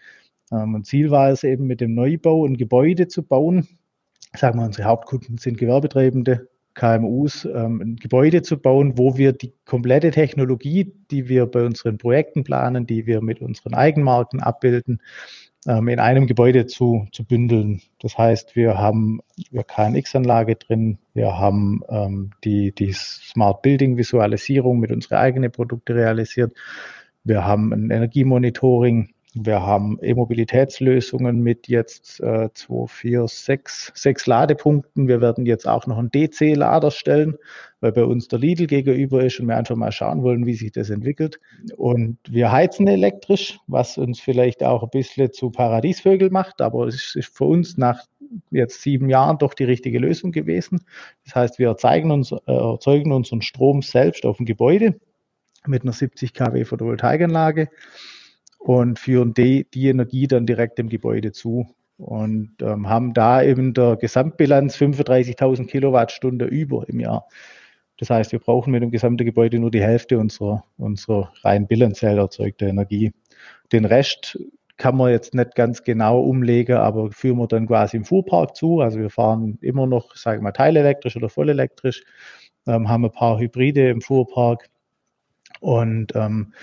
Ähm, 0.51 0.75
und 0.75 0.85
Ziel 0.85 1.09
war 1.09 1.29
es 1.29 1.45
eben 1.45 1.67
mit 1.67 1.79
dem 1.79 1.93
Neubau 1.93 2.45
ein 2.45 2.57
Gebäude 2.57 3.07
zu 3.07 3.23
bauen. 3.23 3.65
Sagen 4.35 4.59
wir, 4.59 4.65
unsere 4.65 4.89
Hauptkunden 4.89 5.37
sind 5.37 5.57
Gewerbetreibende, 5.57 6.49
KMUs 6.73 7.45
ähm, 7.45 7.81
ein 7.81 7.95
Gebäude 7.97 8.41
zu 8.41 8.57
bauen, 8.57 8.97
wo 8.97 9.17
wir 9.17 9.33
die 9.33 9.53
komplette 9.65 10.11
Technologie, 10.11 10.93
die 11.11 11.29
wir 11.29 11.45
bei 11.45 11.63
unseren 11.65 11.97
Projekten 11.97 12.43
planen, 12.43 12.87
die 12.87 13.05
wir 13.05 13.21
mit 13.21 13.41
unseren 13.41 13.73
Eigenmarken 13.73 14.41
abbilden, 14.41 15.01
ähm, 15.67 15.87
in 15.87 15.99
einem 15.99 16.27
Gebäude 16.27 16.65
zu, 16.65 17.07
zu 17.11 17.23
bündeln. 17.25 17.81
Das 17.99 18.17
heißt, 18.17 18.55
wir 18.55 18.77
haben 18.77 19.21
wir 19.51 19.63
KNX-Anlage 19.63 20.55
drin, 20.55 20.97
wir 21.13 21.37
haben 21.37 21.81
ähm, 21.89 22.31
die, 22.43 22.73
die 22.73 22.93
Smart 22.93 23.61
Building 23.61 23.97
Visualisierung 23.97 24.79
mit 24.79 24.91
unseren 24.91 25.19
eigenen 25.19 25.51
Produkten 25.51 25.93
realisiert, 25.93 26.53
wir 27.23 27.45
haben 27.45 27.71
ein 27.71 27.89
Energiemonitoring 27.89 29.12
wir 29.35 29.65
haben 29.65 29.97
E-Mobilitätslösungen 29.99 31.39
mit 31.41 31.67
jetzt 31.67 32.19
äh, 32.19 32.49
2, 32.53 32.85
4, 32.87 33.27
6, 33.27 33.91
6 33.95 34.27
Ladepunkten. 34.27 35.07
Wir 35.07 35.21
werden 35.21 35.47
jetzt 35.47 35.67
auch 35.67 35.87
noch 35.87 35.97
einen 35.97 36.11
DC-Lader 36.11 36.91
stellen, 36.91 37.37
weil 37.79 37.93
bei 37.93 38.03
uns 38.03 38.27
der 38.27 38.37
Lidl 38.37 38.67
gegenüber 38.67 39.23
ist 39.23 39.39
und 39.39 39.47
wir 39.47 39.57
einfach 39.57 39.75
mal 39.75 39.91
schauen 39.91 40.21
wollen, 40.21 40.45
wie 40.45 40.53
sich 40.53 40.71
das 40.71 40.91
entwickelt. 40.91 41.39
Und 41.77 42.19
wir 42.29 42.51
heizen 42.51 42.87
elektrisch, 42.87 43.59
was 43.65 43.97
uns 43.97 44.19
vielleicht 44.19 44.63
auch 44.63 44.83
ein 44.83 44.89
bisschen 44.91 45.33
zu 45.33 45.49
Paradiesvögel 45.49 46.29
macht, 46.29 46.61
aber 46.61 46.85
es 46.85 47.15
ist 47.15 47.35
für 47.35 47.45
uns 47.45 47.75
nach 47.75 48.05
jetzt 48.51 48.83
sieben 48.83 49.09
Jahren 49.09 49.39
doch 49.39 49.55
die 49.55 49.63
richtige 49.63 49.97
Lösung 49.97 50.31
gewesen. 50.31 50.85
Das 51.25 51.33
heißt, 51.33 51.59
wir 51.59 51.69
erzeugen, 51.69 52.11
uns, 52.11 52.31
äh, 52.31 52.37
erzeugen 52.45 53.11
unseren 53.11 53.41
Strom 53.41 53.81
selbst 53.81 54.27
auf 54.27 54.37
dem 54.37 54.45
Gebäude 54.45 54.99
mit 55.65 55.81
einer 55.81 55.93
70 55.93 56.33
kW 56.33 56.65
Photovoltaikanlage 56.65 57.69
und 58.63 58.97
führen 58.97 59.33
die, 59.33 59.67
die 59.73 59.87
Energie 59.87 60.27
dann 60.27 60.45
direkt 60.45 60.77
dem 60.77 60.87
Gebäude 60.87 61.33
zu 61.33 61.67
und 61.97 62.55
ähm, 62.61 62.87
haben 62.87 63.13
da 63.13 63.43
eben 63.43 63.73
der 63.73 63.97
Gesamtbilanz 63.97 64.77
35.000 64.77 65.67
Kilowattstunde 65.67 66.45
über 66.45 66.87
im 66.87 67.01
Jahr. 67.01 67.27
Das 67.97 68.09
heißt, 68.09 68.31
wir 68.31 68.39
brauchen 68.39 68.71
mit 68.71 68.81
dem 68.81 68.89
gesamten 68.89 69.25
Gebäude 69.25 69.59
nur 69.59 69.69
die 69.69 69.83
Hälfte 69.83 70.17
unserer, 70.17 70.63
unserer 70.77 71.31
rein 71.43 71.67
bilanziell 71.67 72.17
erzeugter 72.17 72.67
Energie. 72.67 73.11
Den 73.73 73.85
Rest 73.85 74.39
kann 74.77 74.95
man 74.95 75.11
jetzt 75.11 75.35
nicht 75.35 75.55
ganz 75.55 75.83
genau 75.83 76.21
umlegen, 76.21 76.77
aber 76.77 77.11
führen 77.11 77.37
wir 77.37 77.47
dann 77.47 77.67
quasi 77.67 77.97
im 77.97 78.05
Fuhrpark 78.05 78.55
zu. 78.55 78.79
Also 78.79 78.97
wir 78.97 79.09
fahren 79.09 79.57
immer 79.61 79.87
noch, 79.87 80.15
sagen 80.15 80.39
wir 80.39 80.45
mal, 80.45 80.51
teilelektrisch 80.51 81.15
oder 81.17 81.29
vollelektrisch, 81.29 82.03
ähm, 82.65 82.87
haben 82.87 83.05
ein 83.05 83.11
paar 83.11 83.39
Hybride 83.39 83.89
im 83.89 84.01
Fuhrpark 84.01 84.69
und 85.59 86.15
ähm, 86.15 86.53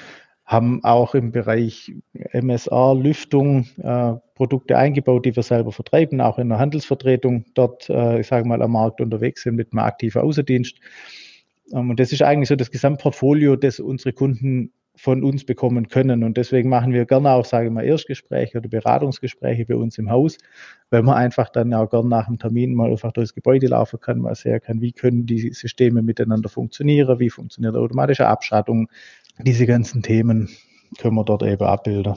haben 0.51 0.83
auch 0.83 1.15
im 1.15 1.31
Bereich 1.31 1.93
MSR 2.33 2.97
Lüftung 2.97 3.69
äh, 3.81 4.15
Produkte 4.35 4.77
eingebaut, 4.77 5.25
die 5.25 5.37
wir 5.37 5.45
selber 5.45 5.71
vertreiben, 5.71 6.21
auch 6.21 6.41
in 6.41 6.49
der 6.49 6.59
Handelsvertretung 6.59 7.45
dort, 7.55 7.89
äh, 7.89 8.19
ich 8.19 8.27
sage 8.27 8.49
mal, 8.49 8.61
am 8.61 8.73
Markt 8.73 9.01
unterwegs 9.01 9.45
sind 9.45 9.55
mit 9.55 9.73
einem 9.73 9.79
aktiven 9.79 10.23
Außendienst. 10.23 10.77
Ähm, 11.73 11.91
und 11.91 12.01
das 12.01 12.11
ist 12.11 12.23
eigentlich 12.23 12.49
so 12.49 12.57
das 12.57 12.73
Gesamtportfolio, 12.73 13.55
das 13.55 13.79
unsere 13.79 14.13
Kunden 14.13 14.73
von 14.97 15.23
uns 15.23 15.45
bekommen 15.45 15.89
können. 15.89 16.25
Und 16.25 16.37
deswegen 16.37 16.69
machen 16.69 16.93
wir 16.93 17.07
gerne 17.07 17.31
auch, 17.31 17.45
sage 17.45 17.67
ich 17.67 17.73
mal, 17.73 17.85
Erstgespräche 17.85 18.59
oder 18.59 18.69
Beratungsgespräche 18.69 19.65
bei 19.65 19.77
uns 19.77 19.97
im 19.99 20.11
Haus, 20.11 20.37
weil 20.91 21.03
man 21.03 21.15
einfach 21.15 21.49
dann 21.49 21.73
auch 21.73 21.89
gerne 21.89 22.09
nach 22.09 22.27
dem 22.27 22.39
Termin 22.39 22.75
mal 22.75 22.91
einfach 22.91 23.13
durchs 23.13 23.35
Gebäude 23.35 23.69
laufen 23.69 23.99
kann, 24.01 24.19
mal 24.19 24.35
sehen 24.35 24.61
kann, 24.61 24.81
wie 24.81 24.93
können 24.93 25.25
die 25.27 25.53
Systeme 25.55 26.03
miteinander 26.03 26.49
funktionieren, 26.51 27.19
wie 27.19 27.31
funktioniert 27.31 27.77
automatische 27.77 28.27
Abschattung, 28.27 28.89
diese 29.45 29.67
ganzen 29.67 30.03
Themen 30.03 30.49
können 30.99 31.15
wir 31.15 31.25
dort 31.25 31.43
eben 31.43 31.65
abbilden. 31.65 32.17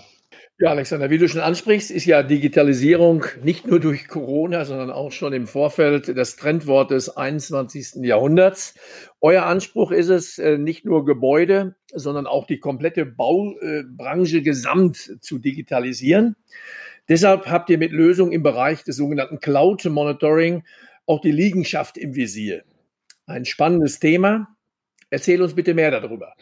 Ja, 0.60 0.70
Alexander, 0.70 1.10
wie 1.10 1.18
du 1.18 1.28
schon 1.28 1.42
ansprichst, 1.42 1.90
ist 1.90 2.06
ja 2.06 2.22
Digitalisierung 2.22 3.26
nicht 3.44 3.68
nur 3.68 3.80
durch 3.80 4.08
Corona, 4.08 4.66
sondern 4.66 4.92
auch 4.92 5.12
schon 5.12 5.34
im 5.34 5.48
Vorfeld 5.48 6.16
das 6.16 6.36
Trendwort 6.36 6.92
des 6.92 7.18
21. 7.18 8.06
Jahrhunderts. 8.06 8.76
Euer 9.20 9.46
Anspruch 9.46 9.92
ist 9.92 10.10
es, 10.10 10.38
äh, 10.38 10.60
nicht 10.60 10.86
nur 10.86 11.06
Gebäude, 11.06 11.76
sondern 11.92 12.28
auch 12.28 12.46
die 12.46 12.60
komplette 12.60 13.06
Baubranche 13.06 14.44
gesamt 14.44 15.18
zu 15.22 15.40
digitalisieren. 15.40 16.36
Deshalb 17.10 17.48
habt 17.48 17.70
ihr 17.70 17.80
mit 17.80 17.92
Lösungen 17.92 18.32
im 18.32 18.44
Bereich 18.44 18.84
des 18.84 18.96
sogenannten 18.96 19.40
Cloud 19.40 19.84
Monitoring 19.86 20.64
auch 21.06 21.20
die 21.20 21.32
Liegenschaft 21.32 21.98
im 21.98 22.16
Visier. 22.16 22.64
Ein 23.26 23.46
spannendes 23.46 24.00
Thema. 24.00 24.56
Erzähl 25.10 25.42
uns 25.42 25.56
bitte 25.56 25.74
mehr 25.74 25.92
darüber. 25.92 26.34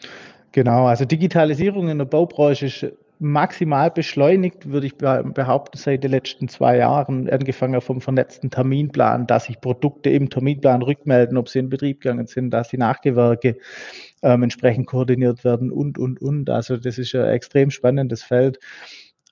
Genau, 0.52 0.86
also 0.86 1.04
Digitalisierung 1.06 1.88
in 1.88 1.98
der 1.98 2.04
Baubranche 2.04 2.66
ist 2.66 2.86
maximal 3.18 3.90
beschleunigt, 3.90 4.68
würde 4.68 4.86
ich 4.86 4.96
behaupten, 4.96 5.78
seit 5.78 6.02
den 6.02 6.10
letzten 6.10 6.48
zwei 6.48 6.76
Jahren, 6.76 7.30
angefangen 7.30 7.80
vom 7.80 8.00
vernetzten 8.00 8.50
Terminplan, 8.50 9.26
dass 9.26 9.44
sich 9.44 9.60
Produkte 9.60 10.10
im 10.10 10.28
Terminplan 10.28 10.82
rückmelden, 10.82 11.38
ob 11.38 11.48
sie 11.48 11.60
in 11.60 11.68
Betrieb 11.68 12.00
gegangen 12.00 12.26
sind, 12.26 12.50
dass 12.50 12.68
die 12.68 12.78
Nachgewerke 12.78 13.58
ähm, 14.22 14.42
entsprechend 14.42 14.86
koordiniert 14.86 15.44
werden 15.44 15.70
und, 15.70 15.98
und, 15.98 16.20
und. 16.20 16.50
Also 16.50 16.76
das 16.76 16.98
ist 16.98 17.14
ein 17.14 17.28
extrem 17.28 17.70
spannendes 17.70 18.24
Feld. 18.24 18.58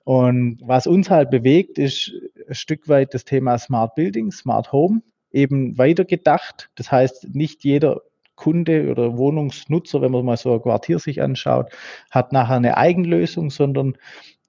Und 0.05 0.59
was 0.63 0.87
uns 0.87 1.09
halt 1.09 1.29
bewegt, 1.29 1.77
ist 1.77 2.13
ein 2.47 2.55
Stück 2.55 2.87
weit 2.87 3.13
das 3.13 3.25
Thema 3.25 3.57
Smart 3.57 3.93
Building, 3.95 4.31
Smart 4.31 4.71
Home, 4.71 5.01
eben 5.31 5.77
weitergedacht. 5.77 6.69
Das 6.75 6.91
heißt, 6.91 7.35
nicht 7.35 7.63
jeder 7.63 8.01
Kunde 8.41 8.89
oder 8.89 9.17
Wohnungsnutzer, 9.17 10.01
wenn 10.01 10.11
man 10.11 10.25
mal 10.25 10.35
so 10.35 10.53
ein 10.53 10.61
Quartier 10.61 10.97
sich 10.97 11.21
anschaut, 11.21 11.71
hat 12.09 12.33
nachher 12.33 12.55
eine 12.55 12.75
Eigenlösung, 12.75 13.51
sondern 13.51 13.95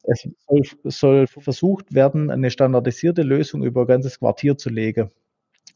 es 0.05 0.27
soll, 0.49 0.63
soll 0.85 1.27
versucht 1.27 1.95
werden, 1.95 2.31
eine 2.31 2.51
standardisierte 2.51 3.23
Lösung 3.23 3.63
über 3.63 3.83
ein 3.83 3.87
ganzes 3.87 4.19
Quartier 4.19 4.57
zu 4.57 4.71
legen. 4.71 5.11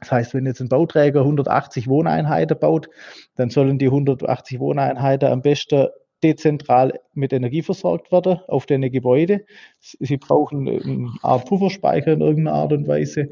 Das 0.01 0.11
heißt, 0.11 0.35
wenn 0.35 0.47
jetzt 0.47 0.61
ein 0.61 0.71
Bauträger 0.71 1.21
180 1.21 1.89
Wohneinheiten 1.89 2.59
baut, 2.59 2.89
dann 3.35 3.51
sollen 3.51 3.79
die 3.79 3.87
180 3.87 4.61
Wohneinheiten 4.61 5.29
am 5.29 5.43
besten 5.43 5.89
dezentral 6.23 6.99
mit 7.13 7.35
Energie 7.35 7.63
versorgt 7.63 8.11
werden 8.13 8.41
auf 8.49 8.65
deine 8.65 8.91
Gebäude. 8.91 9.45
Sie 9.79 10.17
brauchen 10.17 10.67
eine 10.67 11.11
Art 11.23 11.47
Pufferspeicher 11.47 12.15
in 12.15 12.23
irgendeiner 12.23 12.57
Art 12.57 12.73
und 12.73 12.89
Weise. 12.89 13.29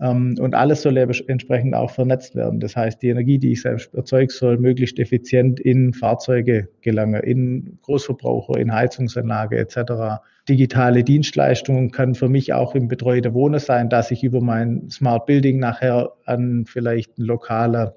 Ähm, 0.00 0.36
und 0.40 0.54
alles 0.54 0.82
soll 0.82 0.96
ja 0.96 1.06
entsprechend 1.26 1.74
auch 1.74 1.90
vernetzt 1.90 2.34
werden. 2.34 2.60
Das 2.60 2.76
heißt, 2.76 3.00
die 3.02 3.08
Energie, 3.08 3.38
die 3.38 3.52
ich 3.52 3.62
selbst 3.62 3.94
erzeuge, 3.94 4.32
soll 4.32 4.58
möglichst 4.58 4.98
effizient 4.98 5.60
in 5.60 5.92
Fahrzeuge 5.92 6.68
gelangen, 6.80 7.22
in 7.22 7.78
Großverbraucher, 7.82 8.58
in 8.58 8.72
Heizungsanlage 8.72 9.56
etc. 9.56 10.20
Digitale 10.48 11.04
Dienstleistungen 11.04 11.90
kann 11.90 12.14
für 12.14 12.28
mich 12.28 12.52
auch 12.52 12.74
im 12.74 12.88
betreuten 12.88 13.34
Wohnen 13.34 13.60
sein, 13.60 13.88
dass 13.88 14.10
ich 14.10 14.24
über 14.24 14.40
mein 14.40 14.90
Smart 14.90 15.26
Building 15.26 15.58
nachher 15.58 16.12
an 16.24 16.64
vielleicht 16.66 17.16
einen 17.18 17.26
lokalen 17.28 17.90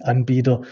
Anbieter 0.00 0.62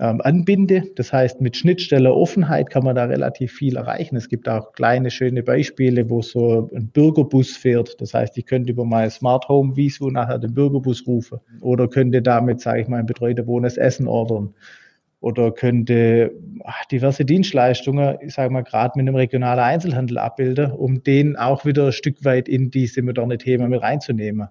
ähm, 0.00 0.20
anbinde. 0.20 0.84
Das 0.96 1.12
heißt, 1.12 1.40
mit 1.40 1.56
Schnittstelle 1.56 2.12
Offenheit 2.12 2.70
kann 2.70 2.84
man 2.84 2.96
da 2.96 3.04
relativ 3.04 3.52
viel 3.52 3.76
erreichen. 3.76 4.16
Es 4.16 4.28
gibt 4.28 4.48
auch 4.48 4.72
kleine, 4.72 5.10
schöne 5.10 5.42
Beispiele, 5.42 6.10
wo 6.10 6.22
so 6.22 6.70
ein 6.74 6.88
Bürgerbus 6.88 7.56
fährt. 7.56 8.00
Das 8.00 8.14
heißt, 8.14 8.36
ich 8.36 8.46
könnte 8.46 8.72
über 8.72 8.84
mein 8.84 9.10
Smart 9.10 9.48
Home 9.48 9.76
Visu 9.76 10.10
nachher 10.10 10.38
den 10.38 10.54
Bürgerbus 10.54 11.06
rufen 11.06 11.38
oder 11.60 11.88
könnte 11.88 12.22
damit, 12.22 12.60
sage 12.60 12.82
ich 12.82 12.88
mal, 12.88 12.98
ein 12.98 13.06
betreuter 13.06 13.46
Wohnen 13.46 13.64
Essen 13.64 14.08
ordern 14.08 14.54
oder 15.20 15.52
könnte 15.52 16.32
ach, 16.64 16.84
diverse 16.86 17.24
Dienstleistungen, 17.24 18.18
ich 18.20 18.34
sage 18.34 18.52
mal, 18.52 18.62
gerade 18.62 18.92
mit 18.96 19.08
einem 19.08 19.16
regionalen 19.16 19.60
Einzelhandel 19.60 20.18
abbilden, 20.18 20.70
um 20.72 21.02
den 21.02 21.36
auch 21.36 21.64
wieder 21.64 21.86
ein 21.86 21.92
Stück 21.92 22.24
weit 22.24 22.46
in 22.46 22.70
diese 22.70 23.00
moderne 23.00 23.38
Themen 23.38 23.70
mit 23.70 23.80
reinzunehmen. 23.80 24.48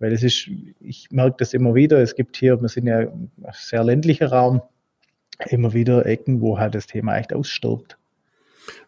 Weil 0.00 0.12
es 0.12 0.24
ist, 0.24 0.50
ich 0.80 1.08
merke 1.12 1.36
das 1.38 1.54
immer 1.54 1.76
wieder, 1.76 2.00
es 2.00 2.16
gibt 2.16 2.36
hier, 2.36 2.60
wir 2.60 2.68
sind 2.68 2.88
ja 2.88 3.00
ein 3.00 3.30
sehr 3.52 3.84
ländlicher 3.84 4.32
Raum, 4.32 4.62
immer 5.48 5.72
wieder 5.74 6.06
Ecken, 6.06 6.40
wo 6.40 6.58
halt 6.58 6.74
das 6.74 6.86
Thema 6.86 7.16
echt 7.16 7.32
ausstirbt. 7.32 7.98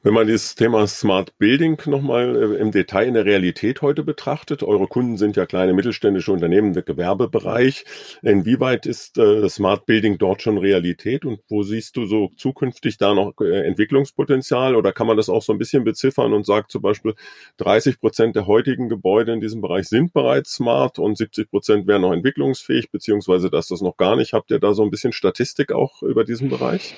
Wenn 0.03 0.15
man 0.15 0.27
dieses 0.27 0.55
Thema 0.55 0.87
Smart 0.87 1.37
Building 1.39 1.81
nochmal 1.87 2.37
äh, 2.37 2.61
im 2.61 2.71
Detail 2.71 3.09
in 3.09 3.15
der 3.15 3.25
Realität 3.25 3.83
heute 3.83 4.03
betrachtet, 4.05 4.63
eure 4.63 4.87
Kunden 4.87 5.17
sind 5.17 5.37
ja 5.37 5.47
kleine 5.47 5.73
mittelständische 5.73 6.33
Unternehmen 6.33 6.75
im 6.75 6.85
Gewerbebereich. 6.85 7.85
Inwieweit 8.23 8.87
ist 8.87 9.19
äh, 9.19 9.49
Smart 9.49 9.87
Building 9.87 10.19
dort 10.19 10.43
schon 10.43 10.59
Realität 10.59 11.25
und 11.25 11.41
wo 11.49 11.63
siehst 11.63 11.97
du 11.97 12.07
so 12.07 12.31
zukünftig 12.37 12.99
da 12.99 13.15
noch 13.15 13.35
äh, 13.41 13.67
Entwicklungspotenzial 13.67 14.77
oder 14.77 14.93
kann 14.93 15.07
man 15.07 15.17
das 15.17 15.29
auch 15.29 15.43
so 15.43 15.53
ein 15.53 15.59
bisschen 15.59 15.85
beziffern 15.85 16.33
und 16.33 16.47
sagt 16.47 16.71
zum 16.71 16.83
Beispiel 16.83 17.15
30 17.59 18.01
Prozent 18.01 18.37
der 18.37 18.47
heutigen 18.47 18.89
Gebäude 18.89 19.33
in 19.33 19.41
diesem 19.41 19.61
Bereich 19.61 19.89
sind 19.89 20.13
bereits 20.13 20.55
smart 20.55 20.99
und 20.99 21.19
70 21.19 21.51
Prozent 21.51 21.87
wären 21.87 22.03
noch 22.03 22.13
entwicklungsfähig, 22.13 22.91
beziehungsweise 22.91 23.51
dass 23.51 23.69
das 23.69 23.81
noch 23.81 23.97
gar 23.97 24.17
nicht. 24.17 24.33
Habt 24.33 24.51
ihr 24.51 24.59
da 24.59 24.75
so 24.75 24.83
ein 24.83 24.91
bisschen 24.91 25.13
Statistik 25.13 25.73
auch 25.73 26.03
über 26.03 26.25
diesen 26.25 26.49
Bereich? 26.49 26.95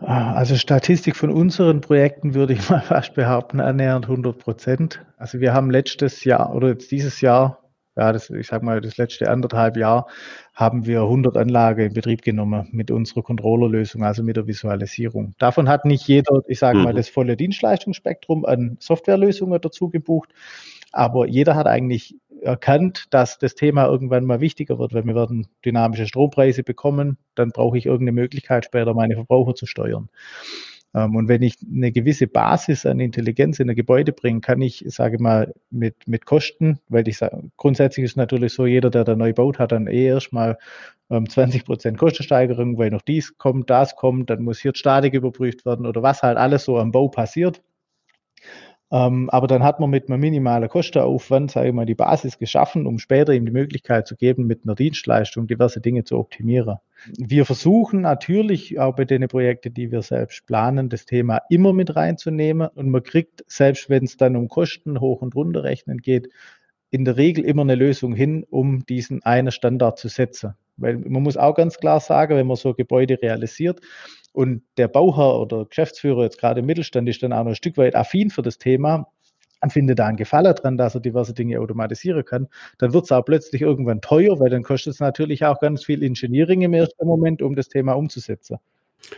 Ah, 0.00 0.34
also 0.34 0.54
Statistik 0.56 1.16
von 1.16 1.30
unseren 1.30 1.80
Projekten 1.80 2.34
würde 2.34 2.52
ich 2.52 2.60
mal 2.70 2.80
fast 2.80 3.14
behaupten, 3.14 3.60
annähernd 3.60 4.06
100 4.06 4.38
Prozent. 4.38 5.04
Also 5.16 5.40
wir 5.40 5.52
haben 5.52 5.70
letztes 5.70 6.24
Jahr 6.24 6.54
oder 6.54 6.68
jetzt 6.68 6.90
dieses 6.90 7.20
Jahr, 7.20 7.58
ja, 7.96 8.12
das, 8.12 8.30
ich 8.30 8.46
sag 8.46 8.62
mal, 8.62 8.80
das 8.80 8.96
letzte 8.96 9.28
anderthalb 9.28 9.76
Jahr, 9.76 10.06
haben 10.54 10.86
wir 10.86 11.02
100 11.02 11.36
Anlagen 11.36 11.86
in 11.86 11.92
Betrieb 11.94 12.22
genommen 12.22 12.68
mit 12.70 12.92
unserer 12.92 13.22
Controllerlösung, 13.22 14.04
also 14.04 14.22
mit 14.22 14.36
der 14.36 14.46
Visualisierung. 14.46 15.34
Davon 15.38 15.68
hat 15.68 15.84
nicht 15.84 16.06
jeder, 16.06 16.42
ich 16.46 16.60
sage 16.60 16.78
mal, 16.78 16.92
mhm. 16.92 16.96
das 16.96 17.08
volle 17.08 17.36
Dienstleistungsspektrum 17.36 18.44
an 18.44 18.76
Softwarelösungen 18.78 19.60
dazu 19.60 19.88
gebucht, 19.88 20.32
aber 20.92 21.26
jeder 21.26 21.56
hat 21.56 21.66
eigentlich 21.66 22.14
erkannt, 22.42 23.06
dass 23.10 23.38
das 23.38 23.54
Thema 23.54 23.86
irgendwann 23.86 24.24
mal 24.24 24.40
wichtiger 24.40 24.78
wird, 24.78 24.94
wenn 24.94 25.06
wir 25.06 25.14
werden 25.14 25.48
dynamische 25.64 26.06
Strompreise 26.06 26.62
bekommen, 26.62 27.18
dann 27.34 27.50
brauche 27.50 27.78
ich 27.78 27.86
irgendeine 27.86 28.20
Möglichkeit 28.20 28.64
später 28.64 28.94
meine 28.94 29.14
Verbraucher 29.14 29.54
zu 29.54 29.66
steuern. 29.66 30.08
Ähm, 30.94 31.16
und 31.16 31.28
wenn 31.28 31.42
ich 31.42 31.56
eine 31.70 31.92
gewisse 31.92 32.26
Basis 32.26 32.86
an 32.86 33.00
Intelligenz 33.00 33.60
in 33.60 33.68
ein 33.68 33.76
Gebäude 33.76 34.12
bringe, 34.12 34.40
kann 34.40 34.62
ich, 34.62 34.84
sage 34.86 35.22
mal, 35.22 35.54
mit, 35.70 35.96
mit 36.06 36.24
Kosten, 36.24 36.78
weil 36.88 37.06
ich 37.08 37.18
sage, 37.18 37.50
grundsätzlich 37.56 38.04
ist 38.04 38.16
natürlich 38.16 38.52
so, 38.54 38.66
jeder, 38.66 38.90
der 38.90 39.04
da 39.04 39.14
neu 39.14 39.32
baut, 39.32 39.58
hat 39.58 39.72
dann 39.72 39.86
eh 39.86 40.06
erstmal 40.06 40.58
20 41.08 41.54
ähm, 41.54 41.64
Prozent 41.64 41.98
Kostensteigerung, 41.98 42.78
weil 42.78 42.90
noch 42.90 43.02
dies 43.02 43.36
kommt, 43.38 43.70
das 43.70 43.96
kommt, 43.96 44.30
dann 44.30 44.42
muss 44.42 44.60
hier 44.60 44.72
die 44.72 44.78
Statik 44.78 45.14
überprüft 45.14 45.64
werden 45.66 45.86
oder 45.86 46.02
was 46.02 46.22
halt 46.22 46.36
alles 46.38 46.64
so 46.64 46.78
am 46.78 46.92
Bau 46.92 47.08
passiert. 47.08 47.62
Ähm, 48.90 49.28
aber 49.28 49.46
dann 49.46 49.62
hat 49.62 49.80
man 49.80 49.90
mit 49.90 50.08
einem 50.08 50.20
minimalen 50.20 50.68
Kostenaufwand, 50.68 51.50
sage 51.50 51.68
ich 51.68 51.74
mal, 51.74 51.84
die 51.84 51.94
Basis 51.94 52.38
geschaffen, 52.38 52.86
um 52.86 52.98
später 52.98 53.34
ihm 53.34 53.44
die 53.44 53.52
Möglichkeit 53.52 54.06
zu 54.06 54.16
geben, 54.16 54.46
mit 54.46 54.64
einer 54.64 54.74
Dienstleistung 54.74 55.46
diverse 55.46 55.80
Dinge 55.80 56.04
zu 56.04 56.18
optimieren. 56.18 56.78
Wir 57.18 57.44
versuchen 57.44 58.00
natürlich 58.00 58.78
auch 58.78 58.96
bei 58.96 59.04
den 59.04 59.28
Projekten, 59.28 59.74
die 59.74 59.92
wir 59.92 60.00
selbst 60.00 60.46
planen, 60.46 60.88
das 60.88 61.04
Thema 61.04 61.42
immer 61.50 61.74
mit 61.74 61.96
reinzunehmen. 61.96 62.68
Und 62.74 62.88
man 62.90 63.02
kriegt, 63.02 63.44
selbst 63.46 63.90
wenn 63.90 64.04
es 64.04 64.16
dann 64.16 64.36
um 64.36 64.48
Kosten 64.48 65.00
hoch 65.00 65.20
und 65.20 65.34
runter 65.34 65.64
rechnen 65.64 65.98
geht, 65.98 66.30
in 66.90 67.04
der 67.04 67.18
Regel 67.18 67.44
immer 67.44 67.62
eine 67.62 67.74
Lösung 67.74 68.14
hin, 68.14 68.46
um 68.48 68.86
diesen 68.86 69.22
einen 69.22 69.52
Standard 69.52 69.98
zu 69.98 70.08
setzen. 70.08 70.54
Weil 70.78 70.96
man 70.96 71.22
muss 71.22 71.36
auch 71.36 71.54
ganz 71.54 71.76
klar 71.76 72.00
sagen, 72.00 72.36
wenn 72.36 72.46
man 72.46 72.56
so 72.56 72.72
Gebäude 72.72 73.18
realisiert 73.20 73.80
und 74.38 74.62
der 74.76 74.86
Bauherr 74.86 75.40
oder 75.40 75.64
Geschäftsführer 75.64 76.22
jetzt 76.22 76.38
gerade 76.38 76.60
im 76.60 76.66
Mittelstand 76.66 77.08
ist 77.08 77.24
dann 77.24 77.32
auch 77.32 77.42
noch 77.42 77.50
ein 77.50 77.56
Stück 77.56 77.76
weit 77.76 77.96
affin 77.96 78.30
für 78.30 78.42
das 78.42 78.56
Thema, 78.58 79.08
und 79.60 79.72
findet 79.72 79.98
da 79.98 80.06
einen 80.06 80.16
Gefallen 80.16 80.54
dran, 80.54 80.78
dass 80.78 80.94
er 80.94 81.00
diverse 81.00 81.34
Dinge 81.34 81.58
automatisieren 81.58 82.24
kann, 82.24 82.46
dann 82.78 82.92
wird 82.92 83.06
es 83.06 83.10
auch 83.10 83.24
plötzlich 83.24 83.62
irgendwann 83.62 84.00
teuer, 84.00 84.38
weil 84.38 84.50
dann 84.50 84.62
kostet 84.62 84.94
es 84.94 85.00
natürlich 85.00 85.44
auch 85.44 85.58
ganz 85.58 85.84
viel 85.84 86.04
Engineering 86.04 86.62
im 86.62 86.74
ersten 86.74 87.04
Moment, 87.04 87.42
um 87.42 87.56
das 87.56 87.68
Thema 87.68 87.94
umzusetzen. 87.94 88.58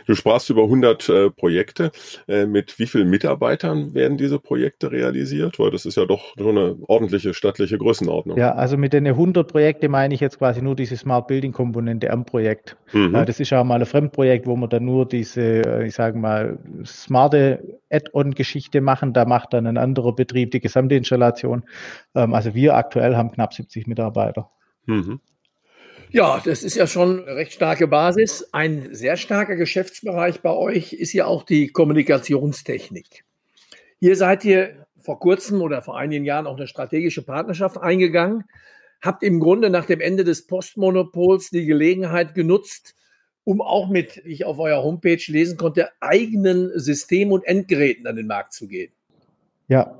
Du 0.05 0.15
sprachst 0.15 0.49
über 0.49 0.63
100 0.63 1.09
äh, 1.09 1.29
Projekte. 1.29 1.91
Äh, 2.27 2.45
mit 2.45 2.79
wie 2.79 2.87
vielen 2.87 3.09
Mitarbeitern 3.09 3.93
werden 3.93 4.17
diese 4.17 4.39
Projekte 4.39 4.91
realisiert? 4.91 5.59
Weil 5.59 5.71
das 5.71 5.85
ist 5.85 5.97
ja 5.97 6.05
doch 6.05 6.33
so 6.37 6.49
eine 6.49 6.77
ordentliche 6.87 7.33
stattliche 7.33 7.77
Größenordnung. 7.77 8.37
Ja, 8.37 8.53
also 8.53 8.77
mit 8.77 8.93
den 8.93 9.07
100 9.07 9.51
Projekte 9.51 9.89
meine 9.89 10.13
ich 10.13 10.19
jetzt 10.19 10.37
quasi 10.37 10.61
nur 10.61 10.75
diese 10.75 10.97
Smart 10.97 11.27
Building 11.27 11.51
Komponente 11.51 12.11
am 12.11 12.25
Projekt. 12.25 12.77
Mhm. 12.93 13.15
Äh, 13.15 13.25
das 13.25 13.39
ist 13.39 13.49
ja 13.49 13.63
mal 13.63 13.79
ein 13.79 13.85
Fremdprojekt, 13.85 14.47
wo 14.47 14.55
man 14.55 14.69
dann 14.69 14.85
nur 14.85 15.07
diese, 15.07 15.41
äh, 15.41 15.87
ich 15.87 15.95
sage 15.95 16.17
mal, 16.17 16.59
smarte 16.85 17.79
Add-on-Geschichte 17.89 18.81
machen. 18.81 19.13
Da 19.13 19.25
macht 19.25 19.53
dann 19.53 19.67
ein 19.67 19.77
anderer 19.77 20.13
Betrieb 20.13 20.51
die 20.51 20.59
gesamte 20.59 20.95
Installation. 20.95 21.63
Ähm, 22.15 22.33
also 22.33 22.53
wir 22.53 22.75
aktuell 22.75 23.15
haben 23.15 23.31
knapp 23.31 23.53
70 23.53 23.87
Mitarbeiter. 23.87 24.49
Mhm. 24.85 25.19
Ja, 26.13 26.41
das 26.43 26.63
ist 26.63 26.75
ja 26.75 26.87
schon 26.87 27.21
eine 27.21 27.37
recht 27.37 27.53
starke 27.53 27.87
Basis. 27.87 28.45
Ein 28.51 28.93
sehr 28.93 29.15
starker 29.15 29.55
Geschäftsbereich 29.55 30.41
bei 30.41 30.51
euch 30.51 30.91
ist 30.91 31.13
ja 31.13 31.25
auch 31.25 31.43
die 31.43 31.69
Kommunikationstechnik. 31.69 33.23
Hier 33.97 34.17
seid 34.17 34.43
ihr 34.43 34.85
vor 34.97 35.19
kurzem 35.19 35.61
oder 35.61 35.81
vor 35.81 35.97
einigen 35.97 36.25
Jahren 36.25 36.47
auch 36.47 36.57
eine 36.57 36.67
strategische 36.67 37.21
Partnerschaft 37.21 37.77
eingegangen, 37.77 38.43
habt 39.01 39.23
im 39.23 39.39
Grunde 39.39 39.69
nach 39.69 39.85
dem 39.85 40.01
Ende 40.01 40.25
des 40.25 40.47
Postmonopols 40.47 41.49
die 41.49 41.65
Gelegenheit 41.65 42.35
genutzt, 42.35 42.93
um 43.45 43.61
auch 43.61 43.87
mit, 43.87 44.21
wie 44.25 44.33
ich 44.33 44.43
auf 44.43 44.59
eurer 44.59 44.83
Homepage 44.83 45.23
lesen 45.27 45.57
konnte, 45.57 45.91
eigenen 46.01 46.77
System- 46.77 47.31
und 47.31 47.45
Endgeräten 47.45 48.05
an 48.05 48.17
den 48.17 48.27
Markt 48.27 48.51
zu 48.51 48.67
gehen. 48.67 48.91
Ja, 49.71 49.95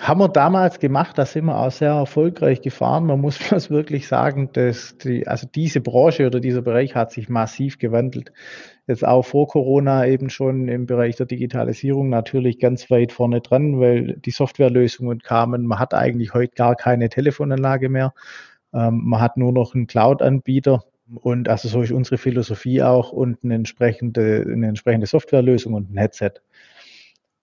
haben 0.00 0.20
wir 0.20 0.28
damals 0.28 0.80
gemacht, 0.80 1.16
da 1.16 1.24
sind 1.24 1.46
wir 1.46 1.58
auch 1.58 1.70
sehr 1.70 1.92
erfolgreich 1.92 2.60
gefahren. 2.60 3.06
Man 3.06 3.22
muss 3.22 3.38
das 3.48 3.70
wirklich 3.70 4.06
sagen, 4.06 4.50
dass 4.52 4.98
die, 4.98 5.26
also 5.26 5.46
diese 5.52 5.80
Branche 5.80 6.26
oder 6.26 6.40
dieser 6.40 6.60
Bereich 6.60 6.94
hat 6.94 7.10
sich 7.10 7.30
massiv 7.30 7.78
gewandelt. 7.78 8.34
Jetzt 8.86 9.02
auch 9.02 9.22
vor 9.22 9.48
Corona 9.48 10.06
eben 10.06 10.28
schon 10.28 10.68
im 10.68 10.84
Bereich 10.84 11.16
der 11.16 11.24
Digitalisierung 11.24 12.10
natürlich 12.10 12.58
ganz 12.58 12.90
weit 12.90 13.12
vorne 13.12 13.40
dran, 13.40 13.80
weil 13.80 14.18
die 14.18 14.30
Softwarelösungen 14.30 15.20
kamen. 15.20 15.64
Man 15.64 15.78
hat 15.78 15.94
eigentlich 15.94 16.34
heute 16.34 16.54
gar 16.54 16.76
keine 16.76 17.08
Telefonanlage 17.08 17.88
mehr. 17.88 18.12
Ähm, 18.74 19.00
man 19.04 19.22
hat 19.22 19.38
nur 19.38 19.52
noch 19.52 19.74
einen 19.74 19.86
Cloud-Anbieter. 19.86 20.84
Und 21.22 21.48
also 21.48 21.68
so 21.68 21.80
ist 21.80 21.92
unsere 21.92 22.18
Philosophie 22.18 22.82
auch 22.82 23.10
und 23.10 23.38
eine 23.42 23.54
entsprechende, 23.54 24.44
eine 24.46 24.68
entsprechende 24.68 25.06
Softwarelösung 25.06 25.72
und 25.72 25.90
ein 25.90 25.96
Headset 25.96 26.42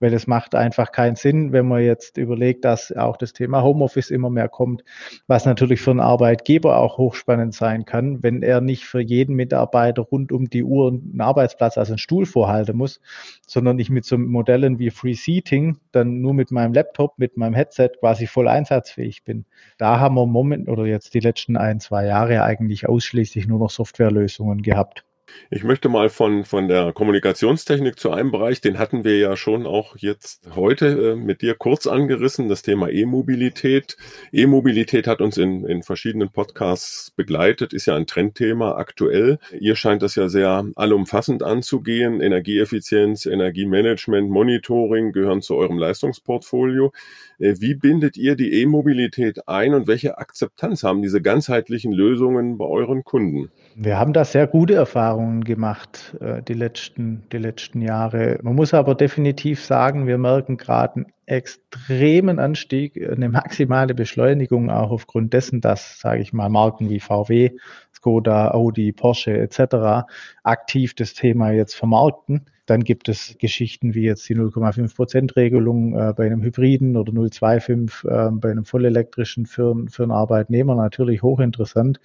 weil 0.01 0.13
es 0.13 0.27
macht 0.27 0.55
einfach 0.55 0.91
keinen 0.91 1.15
Sinn, 1.15 1.53
wenn 1.53 1.67
man 1.67 1.83
jetzt 1.83 2.17
überlegt, 2.17 2.65
dass 2.65 2.91
auch 2.91 3.15
das 3.15 3.31
Thema 3.33 3.63
Homeoffice 3.63 4.09
immer 4.09 4.29
mehr 4.29 4.49
kommt, 4.49 4.83
was 5.27 5.45
natürlich 5.45 5.79
für 5.79 5.91
einen 5.91 5.99
Arbeitgeber 5.99 6.77
auch 6.77 6.97
hochspannend 6.97 7.53
sein 7.53 7.85
kann, 7.85 8.21
wenn 8.23 8.41
er 8.41 8.59
nicht 8.59 8.85
für 8.85 8.99
jeden 8.99 9.35
Mitarbeiter 9.35 10.01
rund 10.01 10.31
um 10.31 10.49
die 10.49 10.63
Uhr 10.63 10.89
einen 10.89 11.21
Arbeitsplatz, 11.21 11.77
also 11.77 11.93
einen 11.93 11.99
Stuhl 11.99 12.25
vorhalten 12.25 12.75
muss, 12.75 12.99
sondern 13.47 13.79
ich 13.79 13.89
mit 13.89 14.03
so 14.03 14.17
Modellen 14.17 14.79
wie 14.79 14.89
Free 14.89 15.13
Seating 15.13 15.77
dann 15.91 16.19
nur 16.19 16.33
mit 16.33 16.51
meinem 16.51 16.73
Laptop, 16.73 17.17
mit 17.17 17.37
meinem 17.37 17.53
Headset 17.53 17.91
quasi 17.99 18.25
voll 18.25 18.47
einsatzfähig 18.47 19.23
bin. 19.23 19.45
Da 19.77 19.99
haben 19.99 20.15
wir 20.15 20.23
im 20.23 20.31
Moment 20.31 20.67
oder 20.67 20.85
jetzt 20.85 21.13
die 21.13 21.19
letzten 21.19 21.57
ein, 21.57 21.79
zwei 21.79 22.05
Jahre 22.07 22.43
eigentlich 22.43 22.89
ausschließlich 22.89 23.47
nur 23.47 23.59
noch 23.59 23.69
Softwarelösungen 23.69 24.63
gehabt. 24.63 25.05
Ich 25.49 25.63
möchte 25.63 25.89
mal 25.89 26.09
von, 26.09 26.45
von 26.45 26.67
der 26.67 26.93
Kommunikationstechnik 26.93 27.99
zu 27.99 28.11
einem 28.11 28.31
Bereich, 28.31 28.61
den 28.61 28.79
hatten 28.79 29.03
wir 29.03 29.17
ja 29.17 29.35
schon 29.35 29.65
auch 29.65 29.97
jetzt 29.97 30.49
heute 30.55 30.87
äh, 30.87 31.15
mit 31.15 31.41
dir 31.41 31.55
kurz 31.55 31.87
angerissen, 31.87 32.47
das 32.47 32.61
Thema 32.61 32.89
E-Mobilität. 32.89 33.97
E-Mobilität 34.31 35.07
hat 35.07 35.19
uns 35.19 35.37
in, 35.37 35.65
in 35.65 35.83
verschiedenen 35.83 36.31
Podcasts 36.31 37.11
begleitet, 37.11 37.73
ist 37.73 37.85
ja 37.85 37.95
ein 37.95 38.07
Trendthema 38.07 38.75
aktuell. 38.75 39.39
Ihr 39.59 39.75
scheint 39.75 40.01
das 40.01 40.15
ja 40.15 40.29
sehr 40.29 40.65
allumfassend 40.75 41.43
anzugehen. 41.43 42.21
Energieeffizienz, 42.21 43.25
Energiemanagement, 43.25 44.29
Monitoring 44.29 45.11
gehören 45.11 45.41
zu 45.41 45.55
eurem 45.55 45.77
Leistungsportfolio. 45.77 46.93
Äh, 47.39 47.55
wie 47.59 47.75
bindet 47.75 48.15
ihr 48.15 48.35
die 48.35 48.53
E-Mobilität 48.61 49.47
ein 49.47 49.73
und 49.73 49.87
welche 49.87 50.17
Akzeptanz 50.17 50.83
haben 50.83 51.01
diese 51.01 51.21
ganzheitlichen 51.21 51.91
Lösungen 51.91 52.57
bei 52.57 52.65
euren 52.65 53.03
Kunden? 53.03 53.51
Wir 53.75 53.97
haben 53.97 54.11
da 54.11 54.25
sehr 54.25 54.47
gute 54.47 54.73
Erfahrungen 54.73 55.43
gemacht 55.43 56.17
äh, 56.19 56.41
die, 56.43 56.53
letzten, 56.53 57.23
die 57.31 57.37
letzten 57.37 57.81
Jahre. 57.81 58.37
Man 58.41 58.55
muss 58.55 58.73
aber 58.73 58.95
definitiv 58.95 59.63
sagen, 59.63 60.07
wir 60.07 60.17
merken 60.17 60.57
gerade 60.57 60.95
einen 60.95 61.05
extremen 61.25 62.39
Anstieg, 62.39 63.01
eine 63.09 63.29
maximale 63.29 63.93
Beschleunigung, 63.93 64.69
auch 64.69 64.91
aufgrund 64.91 65.33
dessen, 65.33 65.61
dass, 65.61 65.99
sage 65.99 66.21
ich 66.21 66.33
mal, 66.33 66.49
Marken 66.49 66.89
wie 66.89 66.99
VW, 66.99 67.51
Skoda, 67.93 68.51
Audi, 68.51 68.91
Porsche 68.91 69.37
etc. 69.37 70.05
aktiv 70.43 70.93
das 70.93 71.13
Thema 71.13 71.51
jetzt 71.51 71.75
vermarkten. 71.75 72.47
Dann 72.71 72.85
gibt 72.85 73.09
es 73.09 73.35
Geschichten 73.37 73.95
wie 73.95 74.03
jetzt 74.03 74.29
die 74.29 74.35
0,5 74.37 74.95
Prozent 74.95 75.35
Regelung 75.35 75.93
äh, 75.93 76.13
bei 76.15 76.25
einem 76.25 76.41
Hybriden 76.41 76.95
oder 76.95 77.11
0,25 77.11 78.07
äh, 78.07 78.31
bei 78.31 78.49
einem 78.49 78.63
vollelektrischen 78.63 79.45
für, 79.45 79.75
für 79.89 80.03
einen 80.03 80.13
Arbeitnehmer 80.13 80.75
natürlich 80.75 81.21
hochinteressant. 81.21 81.99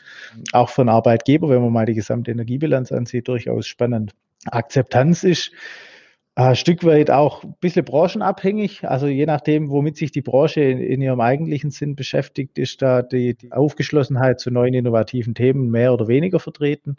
Auch 0.51 0.69
für 0.71 0.81
einen 0.81 0.89
Arbeitgeber, 0.89 1.49
wenn 1.51 1.63
man 1.63 1.73
mal 1.73 1.87
die 1.87 1.95
gesamte 1.95 2.33
Energiebilanz 2.33 2.91
ansieht, 2.91 3.29
durchaus 3.29 3.69
spannend. 3.69 4.11
Akzeptanz 4.47 5.23
ist 5.23 5.53
ein 6.35 6.57
Stück 6.57 6.83
weit 6.83 7.13
auch 7.13 7.45
ein 7.45 7.55
bisschen 7.61 7.85
branchenabhängig. 7.85 8.89
Also 8.89 9.07
je 9.07 9.25
nachdem, 9.25 9.71
womit 9.71 9.97
sich 9.97 10.11
die 10.11 10.21
Branche 10.21 10.63
in, 10.63 10.81
in 10.81 11.01
ihrem 11.01 11.21
eigentlichen 11.21 11.71
Sinn 11.71 11.95
beschäftigt, 11.95 12.59
ist 12.59 12.83
da 12.83 13.03
die, 13.03 13.37
die, 13.37 13.53
Aufgeschlossenheit 13.53 14.41
zu 14.41 14.51
neuen 14.51 14.75
innovativen 14.75 15.37
Themen 15.37 15.71
mehr 15.71 15.95
oder 15.95 16.09
weniger 16.09 16.41
vertreten. 16.41 16.97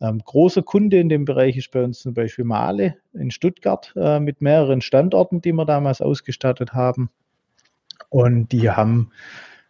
Ähm, 0.00 0.20
großer 0.24 0.62
Kunde 0.62 0.98
in 0.98 1.08
dem 1.08 1.24
Bereich 1.24 1.56
ist 1.56 1.70
bei 1.70 1.84
uns 1.84 2.00
zum 2.00 2.14
Beispiel 2.14 2.44
Male 2.44 2.96
in 3.12 3.30
Stuttgart 3.30 3.92
äh, 3.96 4.18
mit 4.20 4.40
mehreren 4.40 4.80
Standorten, 4.80 5.42
die 5.42 5.52
wir 5.52 5.66
damals 5.66 6.00
ausgestattet 6.00 6.72
haben. 6.72 7.10
Und 8.08 8.52
die 8.52 8.70
haben, 8.70 9.10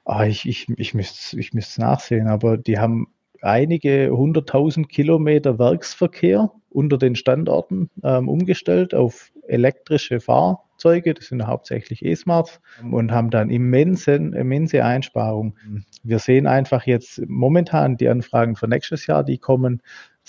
ah, 0.05 0.25
ich, 0.25 0.49
ich, 0.49 0.67
ich 0.77 0.95
müsste 0.95 1.39
ich 1.39 1.53
müsste 1.53 1.81
nachsehen, 1.81 2.29
aber 2.29 2.57
die 2.57 2.79
haben 2.79 3.09
einige 3.43 4.11
hunderttausend 4.11 4.89
Kilometer 4.89 5.59
Werksverkehr 5.59 6.51
unter 6.71 6.99
den 6.99 7.17
Standorten 7.17 7.91
ähm, 8.05 8.29
umgestellt 8.29 8.95
auf 8.95 9.33
elektrische 9.49 10.21
Fahrzeuge. 10.21 11.15
Das 11.15 11.27
sind 11.27 11.47
hauptsächlich 11.47 12.05
E-Smarts 12.05 12.61
und 12.91 13.13
haben 13.13 13.31
dann 13.31 13.51
immensen, 13.51 14.33
immense 14.33 14.85
Einsparungen. 14.85 15.85
Wir 16.05 16.19
sehen 16.19 16.47
einfach 16.47 16.87
jetzt 16.87 17.21
momentan 17.27 17.97
die 17.97 18.09
Anfragen 18.09 18.57
für 18.57 18.69
nächstes 18.69 19.07
Jahr, 19.07 19.25
die 19.25 19.39
kommen, 19.39 19.83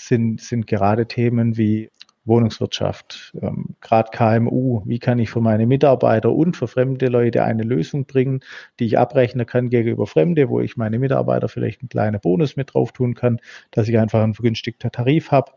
sind, 0.06 0.40
sind 0.40 0.66
gerade 0.66 1.06
Themen 1.06 1.56
wie 1.56 1.90
Wohnungswirtschaft, 2.24 3.32
ähm, 3.42 3.74
gerade 3.80 4.10
KMU, 4.12 4.82
wie 4.84 4.98
kann 4.98 5.18
ich 5.18 5.30
für 5.30 5.40
meine 5.40 5.66
Mitarbeiter 5.66 6.30
und 6.30 6.56
für 6.56 6.68
fremde 6.68 7.08
Leute 7.08 7.42
eine 7.42 7.64
Lösung 7.64 8.04
bringen, 8.04 8.40
die 8.78 8.86
ich 8.86 8.98
abrechnen 8.98 9.46
kann 9.46 9.70
gegenüber 9.70 10.06
Fremde, 10.06 10.48
wo 10.48 10.60
ich 10.60 10.76
meine 10.76 10.98
Mitarbeiter 10.98 11.48
vielleicht 11.48 11.82
einen 11.82 11.88
kleinen 11.88 12.20
Bonus 12.20 12.56
mit 12.56 12.74
drauf 12.74 12.92
tun 12.92 13.14
kann, 13.14 13.40
dass 13.72 13.88
ich 13.88 13.98
einfach 13.98 14.22
einen 14.22 14.34
vergünstigten 14.34 14.92
Tarif 14.92 15.30
habe. 15.30 15.52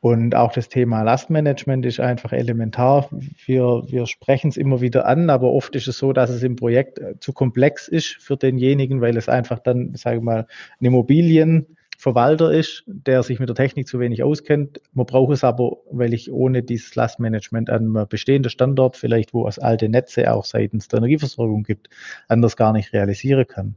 Und 0.00 0.34
auch 0.34 0.52
das 0.52 0.68
Thema 0.68 1.02
Lastmanagement 1.02 1.86
ist 1.86 2.00
einfach 2.00 2.32
elementar. 2.32 3.08
Wir, 3.46 3.84
wir 3.86 4.06
sprechen 4.06 4.48
es 4.48 4.56
immer 4.56 4.80
wieder 4.80 5.06
an, 5.06 5.30
aber 5.30 5.52
oft 5.52 5.76
ist 5.76 5.86
es 5.86 5.98
so, 5.98 6.12
dass 6.12 6.28
es 6.28 6.42
im 6.42 6.56
Projekt 6.56 6.98
äh, 6.98 7.20
zu 7.20 7.32
komplex 7.32 7.86
ist 7.86 8.16
für 8.18 8.36
denjenigen, 8.36 9.00
weil 9.00 9.16
es 9.16 9.28
einfach 9.28 9.60
dann, 9.60 9.94
sage 9.94 10.16
ich 10.16 10.22
mal, 10.22 10.46
eine 10.80 10.88
Immobilien 10.88 11.76
Verwalter 11.98 12.52
ist, 12.52 12.82
der 12.86 13.22
sich 13.22 13.38
mit 13.38 13.48
der 13.48 13.56
Technik 13.56 13.86
zu 13.86 14.00
wenig 14.00 14.22
auskennt. 14.22 14.80
Man 14.92 15.06
braucht 15.06 15.34
es 15.34 15.44
aber, 15.44 15.76
weil 15.90 16.12
ich 16.14 16.32
ohne 16.32 16.62
dieses 16.62 16.94
Lastmanagement 16.94 17.70
an 17.70 17.96
einem 17.96 18.08
bestehenden 18.08 18.50
Standort, 18.50 18.96
vielleicht 18.96 19.34
wo 19.34 19.46
es 19.46 19.58
alte 19.58 19.88
Netze 19.88 20.32
auch 20.32 20.44
seitens 20.44 20.88
der 20.88 20.98
Energieversorgung 20.98 21.62
gibt, 21.62 21.88
anders 22.28 22.56
gar 22.56 22.72
nicht 22.72 22.92
realisieren 22.92 23.46
kann. 23.46 23.76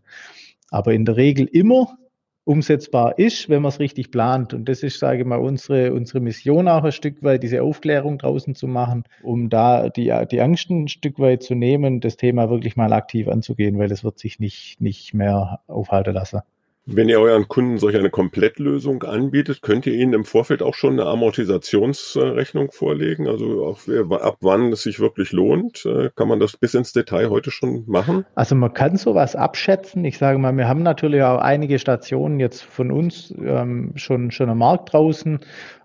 Aber 0.71 0.93
in 0.93 1.05
der 1.05 1.17
Regel 1.17 1.45
immer 1.45 1.97
umsetzbar 2.45 3.17
ist, 3.17 3.49
wenn 3.49 3.61
man 3.63 3.69
es 3.69 3.79
richtig 3.79 4.11
plant. 4.11 4.53
Und 4.53 4.69
das 4.69 4.83
ist, 4.83 4.99
sage 4.99 5.19
ich 5.21 5.25
mal, 5.25 5.39
unsere, 5.39 5.93
unsere 5.93 6.19
Mission 6.19 6.67
auch 6.67 6.83
ein 6.83 6.91
Stück 6.91 7.21
weit, 7.23 7.43
diese 7.43 7.63
Aufklärung 7.63 8.19
draußen 8.19 8.55
zu 8.55 8.67
machen, 8.67 9.03
um 9.23 9.49
da 9.49 9.89
die, 9.89 10.13
die 10.31 10.41
Angst 10.41 10.69
ein 10.69 10.87
Stück 10.87 11.19
weit 11.19 11.43
zu 11.43 11.55
nehmen, 11.55 11.99
das 11.99 12.17
Thema 12.17 12.49
wirklich 12.49 12.75
mal 12.75 12.93
aktiv 12.93 13.27
anzugehen, 13.27 13.77
weil 13.79 13.91
es 13.91 14.03
wird 14.03 14.19
sich 14.19 14.39
nicht, 14.39 14.79
nicht 14.79 15.13
mehr 15.13 15.59
aufhalten 15.67 16.13
lassen. 16.13 16.41
Wenn 16.87 17.09
ihr 17.09 17.19
euren 17.19 17.47
Kunden 17.47 17.79
solch 17.79 17.97
eine 17.97 18.11
Komplettlösung 18.11 19.01
anbietet, 19.01 19.63
könnt 19.63 19.87
ihr 19.87 19.93
ihnen 19.93 20.13
im 20.13 20.23
Vorfeld 20.23 20.61
auch 20.61 20.75
schon 20.75 20.99
eine 20.99 21.09
Amortisationsrechnung 21.09 22.71
vorlegen? 22.71 23.27
Also 23.27 23.65
auf, 23.65 23.89
ab 24.11 24.37
wann 24.41 24.71
es 24.71 24.83
sich 24.83 24.99
wirklich 24.99 25.31
lohnt? 25.31 25.83
Äh, 25.87 26.11
kann 26.15 26.27
man 26.27 26.39
das 26.39 26.57
bis 26.57 26.75
ins 26.75 26.93
Detail 26.93 27.31
heute 27.31 27.49
schon 27.49 27.85
machen? 27.87 28.23
Also 28.35 28.53
man 28.53 28.71
kann 28.71 28.97
sowas 28.97 29.35
abschätzen. 29.35 30.05
Ich 30.05 30.19
sage 30.19 30.37
mal, 30.37 30.55
wir 30.55 30.67
haben 30.67 30.83
natürlich 30.83 31.23
auch 31.23 31.39
einige 31.39 31.79
Stationen 31.79 32.39
jetzt 32.39 32.61
von 32.61 32.91
uns 32.91 33.33
ähm, 33.43 33.93
schon, 33.95 34.29
schon 34.29 34.51
am 34.51 34.59
Markt 34.59 34.93
draußen 34.93 35.39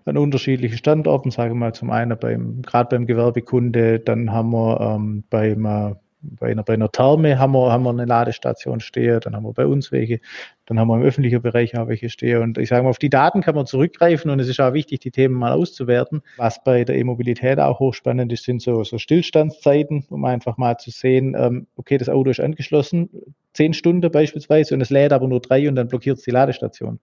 an 0.05 0.17
unterschiedlichen 0.17 0.77
Standorten. 0.77 1.31
Sage 1.31 1.55
mal 1.55 1.73
zum 1.73 1.89
einen 1.89 2.15
beim, 2.19 2.61
gerade 2.61 2.95
beim 2.95 3.07
Gewerbekunde, 3.07 3.99
dann 3.99 4.31
haben 4.31 4.51
wir 4.51 4.79
ähm, 4.79 5.23
beim 5.31 5.65
äh, 5.65 5.95
bei 6.21 6.51
einer, 6.51 6.63
bei 6.63 6.73
einer 6.73 6.91
Therme 6.91 7.39
haben 7.39 7.53
wir, 7.53 7.71
haben 7.71 7.83
wir 7.83 7.89
eine 7.89 8.05
Ladestation 8.05 8.79
stehen, 8.79 9.19
dann 9.21 9.35
haben 9.35 9.43
wir 9.43 9.53
bei 9.53 9.65
uns 9.65 9.91
welche, 9.91 10.19
dann 10.65 10.79
haben 10.79 10.87
wir 10.87 10.95
im 10.95 11.03
öffentlichen 11.03 11.41
Bereich 11.41 11.77
auch 11.77 11.87
welche 11.87 12.09
stehen. 12.09 12.41
Und 12.41 12.57
ich 12.57 12.69
sage 12.69 12.83
mal, 12.83 12.89
auf 12.89 12.99
die 12.99 13.09
Daten 13.09 13.41
kann 13.41 13.55
man 13.55 13.65
zurückgreifen 13.65 14.29
und 14.31 14.39
es 14.39 14.47
ist 14.47 14.59
auch 14.59 14.73
wichtig, 14.73 14.99
die 14.99 15.11
Themen 15.11 15.35
mal 15.35 15.51
auszuwerten. 15.51 16.21
Was 16.37 16.63
bei 16.63 16.83
der 16.83 16.95
E-Mobilität 16.97 17.59
auch 17.59 17.79
hochspannend 17.79 18.31
ist, 18.31 18.43
sind 18.43 18.61
so, 18.61 18.83
so 18.83 18.97
Stillstandszeiten, 18.97 20.05
um 20.09 20.25
einfach 20.25 20.57
mal 20.57 20.77
zu 20.77 20.91
sehen, 20.91 21.35
ähm, 21.37 21.67
okay, 21.75 21.97
das 21.97 22.09
Auto 22.09 22.29
ist 22.29 22.39
angeschlossen, 22.39 23.09
zehn 23.53 23.73
Stunden 23.73 24.09
beispielsweise 24.11 24.75
und 24.75 24.81
es 24.81 24.89
lädt 24.89 25.13
aber 25.13 25.27
nur 25.27 25.41
drei 25.41 25.67
und 25.67 25.75
dann 25.75 25.87
blockiert 25.87 26.17
es 26.17 26.23
die 26.23 26.31
Ladestation. 26.31 26.99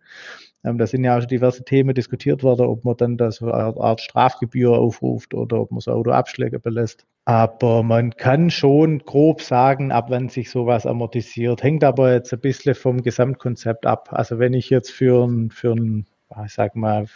Ähm, 0.65 0.79
da 0.79 0.87
sind 0.87 1.05
ja 1.05 1.17
auch 1.17 1.21
schon 1.21 1.29
diverse 1.29 1.65
Themen 1.65 1.95
diskutiert 1.95 2.43
worden, 2.43 2.67
ob 2.67 2.85
man 2.85 2.97
dann 2.97 3.17
da 3.17 3.31
so 3.31 3.51
eine 3.51 3.77
Art 3.77 4.01
Strafgebühr 4.01 4.73
aufruft 4.73 5.35
oder 5.35 5.61
ob 5.61 5.71
man 5.71 5.81
so 5.81 5.93
Auto 5.93 6.11
Abschläge 6.11 6.59
belässt. 6.59 7.07
Aber 7.25 7.83
man 7.83 8.17
kann 8.17 8.51
schon 8.51 9.01
grob 9.01 9.43
sagen, 9.43 9.93
ab 9.93 10.07
wann 10.09 10.29
sich 10.29 10.51
sowas 10.51 10.87
amortisiert. 10.87 11.63
Hängt 11.63 11.85
aber 11.85 12.13
jetzt 12.13 12.33
ein 12.33 12.41
bisschen 12.41 12.75
vom 12.75 13.03
Gesamtkonzept 13.03 13.87
ab. 13.87 14.09
Also 14.13 14.39
wenn 14.39 14.55
ich 14.55 14.71
jetzt 14.71 14.91
für 14.91 15.27
ein, 15.27 15.51
für 15.51 15.73
ein, 15.73 16.07
ich 16.45 16.53
sag 16.53 16.75
mal, 16.75 17.07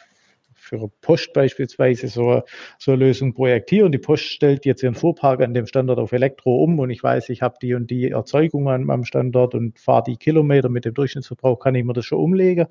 für 0.55 0.89
Post 1.01 1.33
beispielsweise 1.33 2.07
so, 2.07 2.43
so 2.79 2.93
eine 2.93 3.07
Lösung 3.07 3.35
projektiere 3.35 3.85
und 3.85 3.93
die 3.93 3.99
Post 3.99 4.25
stellt 4.25 4.65
jetzt 4.65 4.83
ihren 4.85 4.95
Fuhrpark 4.95 5.41
an 5.41 5.55
dem 5.55 5.67
Standort 5.67 5.99
auf 5.99 6.13
Elektro 6.13 6.63
um 6.63 6.79
und 6.79 6.91
ich 6.91 7.03
weiß, 7.03 7.31
ich 7.31 7.43
habe 7.43 7.57
die 7.61 7.75
und 7.75 7.91
die 7.91 8.11
Erzeugung 8.11 8.69
am 8.69 9.05
Standort 9.05 9.57
und 9.57 9.81
fahre 9.81 10.05
die 10.05 10.17
Kilometer 10.17 10.69
mit 10.69 10.85
dem 10.85 10.95
Durchschnittsverbrauch, 10.95 11.59
kann 11.59 11.75
ich 11.75 11.85
mir 11.85 11.95
das 11.95 12.05
schon 12.05 12.21
umlegen 12.21 12.69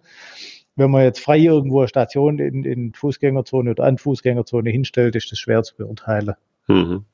wenn 0.76 0.92
man 0.92 1.04
jetzt 1.04 1.20
frei 1.20 1.40
irgendwo 1.40 1.80
eine 1.80 1.88
Station 1.88 2.40
in, 2.40 2.64
in 2.64 2.94
Fußgängerzone 2.94 3.72
oder 3.72 3.84
an 3.84 3.98
Fußgängerzone 3.98 4.70
hinstellt, 4.70 5.16
ist 5.16 5.32
das 5.32 5.40
schwer 5.40 5.64
zu 5.64 5.76
beurteilen. 5.76 6.34
Mhm. 6.68 7.06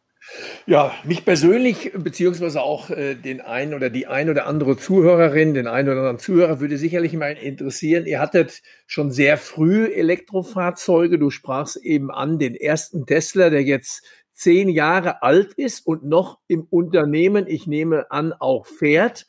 Ja, 0.65 0.93
mich 1.05 1.23
persönlich, 1.23 1.91
beziehungsweise 1.95 2.61
auch 2.61 2.89
äh, 2.89 3.15
den 3.15 3.39
einen 3.39 3.73
oder 3.73 3.89
die 3.89 4.07
ein 4.07 4.29
oder 4.29 4.45
andere 4.45 4.75
Zuhörerin, 4.75 5.53
den 5.53 5.67
einen 5.67 5.87
oder 5.87 5.99
anderen 5.99 6.19
Zuhörer 6.19 6.59
würde 6.59 6.77
sicherlich 6.77 7.13
mal 7.13 7.31
interessieren. 7.31 8.05
Ihr 8.05 8.19
hattet 8.19 8.61
schon 8.85 9.11
sehr 9.11 9.37
früh 9.37 9.85
Elektrofahrzeuge. 9.85 11.17
Du 11.17 11.29
sprachst 11.29 11.77
eben 11.77 12.11
an 12.11 12.39
den 12.39 12.55
ersten 12.55 13.05
Tesla, 13.05 13.49
der 13.49 13.63
jetzt 13.63 14.03
zehn 14.33 14.69
Jahre 14.69 15.23
alt 15.23 15.53
ist 15.53 15.87
und 15.87 16.03
noch 16.03 16.39
im 16.47 16.67
Unternehmen, 16.69 17.45
ich 17.47 17.65
nehme 17.65 18.11
an, 18.11 18.33
auch 18.33 18.65
fährt. 18.65 19.27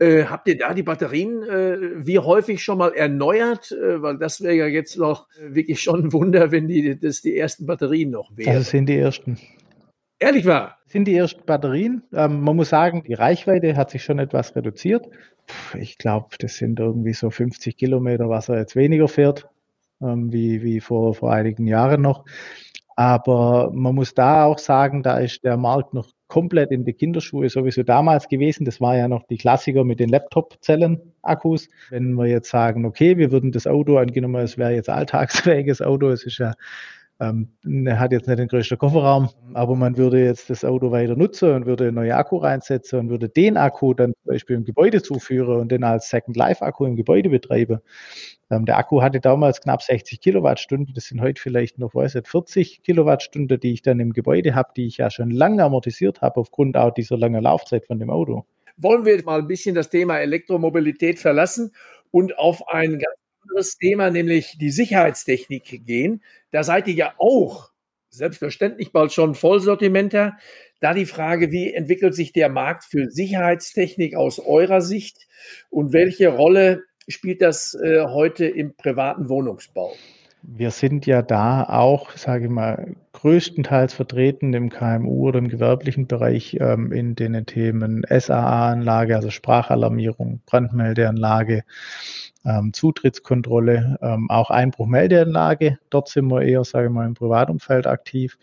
Äh, 0.00 0.24
habt 0.24 0.48
ihr 0.48 0.56
da 0.56 0.72
die 0.72 0.82
Batterien 0.82 1.42
äh, 1.42 2.06
wie 2.06 2.18
häufig 2.18 2.62
schon 2.62 2.78
mal 2.78 2.94
erneuert? 2.94 3.70
Äh, 3.70 4.00
weil 4.00 4.16
das 4.16 4.40
wäre 4.40 4.54
ja 4.54 4.66
jetzt 4.66 4.96
noch 4.96 5.28
äh, 5.38 5.54
wirklich 5.54 5.82
schon 5.82 6.06
ein 6.06 6.12
Wunder, 6.14 6.50
wenn 6.50 6.68
die, 6.68 6.98
das 6.98 7.20
die 7.20 7.36
ersten 7.36 7.66
Batterien 7.66 8.10
noch 8.10 8.34
wären. 8.34 8.54
Das 8.54 8.70
sind 8.70 8.86
die 8.86 8.96
ersten. 8.96 9.38
Ehrlich 10.18 10.46
wahr? 10.46 10.78
Sind 10.86 11.04
die 11.04 11.14
ersten 11.14 11.44
Batterien. 11.44 12.02
Ähm, 12.14 12.40
man 12.40 12.56
muss 12.56 12.70
sagen, 12.70 13.04
die 13.06 13.12
Reichweite 13.12 13.76
hat 13.76 13.90
sich 13.90 14.02
schon 14.02 14.18
etwas 14.18 14.56
reduziert. 14.56 15.06
Ich 15.78 15.98
glaube, 15.98 16.28
das 16.38 16.56
sind 16.56 16.80
irgendwie 16.80 17.12
so 17.12 17.28
50 17.28 17.76
Kilometer, 17.76 18.30
was 18.30 18.48
er 18.48 18.58
jetzt 18.58 18.76
weniger 18.76 19.06
fährt, 19.06 19.48
ähm, 20.00 20.32
wie, 20.32 20.62
wie 20.62 20.80
vor, 20.80 21.14
vor 21.14 21.30
einigen 21.30 21.66
Jahren 21.66 22.00
noch. 22.00 22.24
Aber 22.96 23.70
man 23.72 23.94
muss 23.94 24.14
da 24.14 24.44
auch 24.44 24.58
sagen, 24.58 25.02
da 25.02 25.18
ist 25.18 25.44
der 25.44 25.56
Markt 25.56 25.94
noch 25.94 26.08
komplett 26.28 26.70
in 26.70 26.84
die 26.84 26.92
Kinderschuhe 26.92 27.48
sowieso 27.48 27.82
damals 27.82 28.28
gewesen. 28.28 28.64
Das 28.64 28.80
war 28.80 28.96
ja 28.96 29.08
noch 29.08 29.24
die 29.26 29.36
Klassiker 29.36 29.84
mit 29.84 30.00
den 30.00 30.08
Laptop-Zellen-Akkus. 30.08 31.68
Wenn 31.90 32.14
wir 32.14 32.26
jetzt 32.26 32.50
sagen, 32.50 32.84
okay, 32.86 33.16
wir 33.18 33.32
würden 33.32 33.52
das 33.52 33.66
Auto, 33.66 33.98
angenommen, 33.98 34.42
es 34.42 34.56
wäre 34.56 34.72
jetzt 34.72 34.88
alltagsfähiges 34.88 35.82
Auto, 35.82 36.08
es 36.08 36.24
ist 36.24 36.38
ja 36.38 36.54
ähm, 37.20 37.48
er 37.86 38.00
hat 38.00 38.12
jetzt 38.12 38.26
nicht 38.26 38.38
den 38.38 38.48
größten 38.48 38.78
Kofferraum, 38.78 39.28
aber 39.52 39.76
man 39.76 39.98
würde 39.98 40.24
jetzt 40.24 40.48
das 40.48 40.64
Auto 40.64 40.90
weiter 40.90 41.16
nutzen 41.16 41.52
und 41.52 41.66
würde 41.66 41.88
einen 41.88 41.96
neuen 41.96 42.12
Akku 42.12 42.38
reinsetzen 42.38 42.98
und 42.98 43.10
würde 43.10 43.28
den 43.28 43.58
Akku 43.58 43.92
dann 43.92 44.14
zum 44.14 44.32
Beispiel 44.32 44.56
im 44.56 44.64
Gebäude 44.64 45.02
zuführen 45.02 45.60
und 45.60 45.70
den 45.70 45.84
als 45.84 46.08
Second 46.08 46.36
Life 46.36 46.64
Akku 46.64 46.86
im 46.86 46.96
Gebäude 46.96 47.28
betreiben. 47.28 47.80
Ähm, 48.50 48.64
der 48.64 48.78
Akku 48.78 49.02
hatte 49.02 49.20
damals 49.20 49.60
knapp 49.60 49.82
60 49.82 50.20
Kilowattstunden. 50.20 50.94
Das 50.94 51.04
sind 51.04 51.20
heute 51.20 51.40
vielleicht 51.40 51.78
noch, 51.78 51.94
weiß 51.94 52.14
nicht, 52.14 52.28
40 52.28 52.82
Kilowattstunden, 52.82 53.60
die 53.60 53.74
ich 53.74 53.82
dann 53.82 54.00
im 54.00 54.14
Gebäude 54.14 54.54
habe, 54.54 54.70
die 54.74 54.86
ich 54.86 54.96
ja 54.96 55.10
schon 55.10 55.30
lange 55.30 55.62
amortisiert 55.62 56.22
habe 56.22 56.40
aufgrund 56.40 56.78
auch 56.78 56.94
dieser 56.94 57.18
langen 57.18 57.42
Laufzeit 57.42 57.86
von 57.86 57.98
dem 57.98 58.08
Auto. 58.08 58.46
Wollen 58.78 59.04
wir 59.04 59.22
mal 59.24 59.40
ein 59.40 59.46
bisschen 59.46 59.74
das 59.74 59.90
Thema 59.90 60.20
Elektromobilität 60.20 61.18
verlassen 61.18 61.72
und 62.10 62.38
auf 62.38 62.66
ein 62.68 62.92
ganz 62.92 63.16
anderes 63.50 63.76
Thema, 63.76 64.10
nämlich 64.10 64.56
die 64.58 64.70
Sicherheitstechnik 64.70 65.86
gehen. 65.86 66.22
Da 66.50 66.62
seid 66.62 66.88
ihr 66.88 66.94
ja 66.94 67.14
auch 67.18 67.70
selbstverständlich 68.08 68.92
bald 68.92 69.12
schon 69.12 69.34
Vollsortimenter. 69.34 70.36
Da 70.80 70.94
die 70.94 71.06
Frage, 71.06 71.50
wie 71.52 71.72
entwickelt 71.72 72.14
sich 72.14 72.32
der 72.32 72.48
Markt 72.48 72.84
für 72.84 73.10
Sicherheitstechnik 73.10 74.14
aus 74.14 74.38
eurer 74.38 74.80
Sicht 74.80 75.28
und 75.68 75.92
welche 75.92 76.28
Rolle 76.28 76.84
spielt 77.08 77.42
das 77.42 77.74
äh, 77.74 78.04
heute 78.06 78.46
im 78.46 78.74
privaten 78.76 79.28
Wohnungsbau? 79.28 79.94
Wir 80.42 80.70
sind 80.70 81.06
ja 81.06 81.22
da 81.22 81.64
auch, 81.64 82.10
sage 82.12 82.44
ich 82.44 82.50
mal, 82.50 82.94
größtenteils 83.12 83.92
vertreten 83.92 84.54
im 84.54 84.70
KMU 84.70 85.28
oder 85.28 85.38
im 85.38 85.48
gewerblichen 85.48 86.06
Bereich 86.06 86.56
ähm, 86.60 86.92
in 86.92 87.14
den 87.14 87.44
Themen 87.44 88.04
SAA-Anlage, 88.08 89.16
also 89.16 89.30
Sprachalarmierung, 89.30 90.40
Brandmeldeanlage, 90.46 91.64
ähm, 92.44 92.72
Zutrittskontrolle, 92.72 93.98
ähm, 94.00 94.30
auch 94.30 94.50
Einbruchmeldeanlage. 94.50 95.78
Dort 95.90 96.08
sind 96.08 96.30
wir 96.30 96.42
eher, 96.42 96.64
sage 96.64 96.86
ich 96.86 96.92
mal, 96.92 97.06
im 97.06 97.14
Privatumfeld 97.14 97.86
aktiv. 97.86 98.38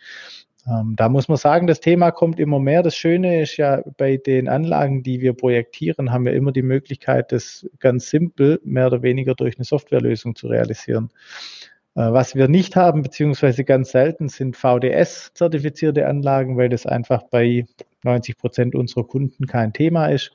Ähm, 0.68 0.96
da 0.98 1.10
muss 1.10 1.28
man 1.30 1.38
sagen, 1.38 1.66
das 1.66 1.80
Thema 1.80 2.12
kommt 2.12 2.40
immer 2.40 2.60
mehr. 2.60 2.84
Das 2.84 2.96
Schöne 2.96 3.42
ist 3.42 3.58
ja, 3.58 3.82
bei 3.98 4.18
den 4.18 4.50
Anlagen, 4.50 5.02
die 5.02 5.22
wir 5.22 5.34
projektieren, 5.34 6.12
haben 6.12 6.26
wir 6.26 6.34
immer 6.34 6.52
die 6.52 6.62
Möglichkeit, 6.62 7.32
das 7.32 7.68
ganz 7.80 8.10
simpel, 8.10 8.60
mehr 8.64 8.88
oder 8.88 9.02
weniger 9.02 9.34
durch 9.34 9.58
eine 9.58 9.66
Softwarelösung 9.66 10.36
zu 10.36 10.48
realisieren. 10.48 11.10
Äh, 11.98 12.14
was 12.14 12.36
wir 12.36 12.48
nicht 12.48 12.76
haben, 12.76 13.02
beziehungsweise 13.02 13.64
ganz 13.64 13.92
selten, 13.92 14.30
sind 14.30 14.56
VDS-zertifizierte 14.56 16.08
Anlagen, 16.08 16.56
weil 16.56 16.70
das 16.70 16.86
einfach 16.86 17.24
bei 17.24 17.66
90 18.04 18.38
Prozent 18.38 18.76
unserer 18.76 19.04
Kunden 19.04 19.48
kein 19.48 19.74
Thema 19.74 20.08
ist. 20.08 20.32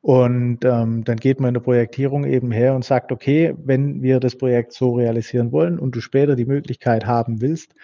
Und 0.00 0.64
ähm, 0.64 1.02
dann 1.02 1.16
geht 1.16 1.40
man 1.40 1.48
in 1.48 1.54
der 1.54 1.60
Projektierung 1.60 2.24
eben 2.24 2.52
her 2.52 2.76
und 2.76 2.84
sagt, 2.84 3.10
okay, 3.10 3.52
wenn 3.58 4.00
wir 4.00 4.20
das 4.20 4.36
Projekt 4.36 4.72
so 4.72 4.92
realisieren 4.92 5.50
wollen 5.50 5.76
und 5.78 5.96
du 5.96 6.00
später 6.00 6.36
die 6.36 6.44
Möglichkeit 6.44 7.04
haben 7.04 7.40
willst, 7.40 7.74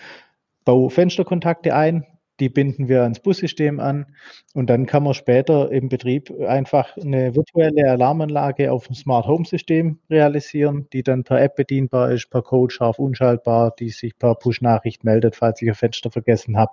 bau 0.64 0.88
Fensterkontakte 0.88 1.75
ein, 1.75 2.07
die 2.40 2.49
binden 2.49 2.88
wir 2.88 3.03
ans 3.03 3.20
Bussystem 3.20 3.81
an 3.81 4.07
und 4.55 4.68
dann 4.68 4.87
kann 4.87 5.03
man 5.03 5.14
später 5.14 5.70
im 5.70 5.88
Betrieb 5.88 6.31
einfach 6.40 6.97
eine 6.97 7.35
virtuelle 7.35 7.90
Alarmanlage 7.90 8.73
auf 8.73 8.87
dem 8.87 8.94
Smart 8.94 9.27
Home 9.27 9.44
System 9.44 9.99
realisieren, 10.11 10.88
die 10.92 11.03
dann 11.03 11.25
per 11.25 11.40
App 11.40 11.57
bedienbar 11.57 12.11
ist, 12.11 12.31
per 12.31 12.42
Code 12.42 12.73
scharf 12.73 12.99
unschaltbar, 12.99 13.75
die 13.79 13.90
sich 13.90 14.18
per 14.18 14.35
Push-Nachricht 14.35 15.05
meldet, 15.05 15.37
falls 15.37 15.62
ich 15.62 15.68
ein 15.68 15.75
Fenster 15.75 16.11
vergessen 16.11 16.57
habe. 16.57 16.73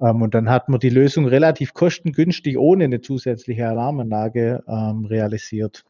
Ähm, 0.00 0.22
und 0.22 0.34
dann 0.34 0.50
hat 0.50 0.68
man 0.68 0.80
die 0.80 0.90
Lösung 0.90 1.26
relativ 1.26 1.74
kostengünstig 1.74 2.58
ohne 2.58 2.84
eine 2.84 3.00
zusätzliche 3.00 3.68
Alarmanlage 3.68 4.62
ähm, 4.68 5.04
realisiert. 5.06 5.84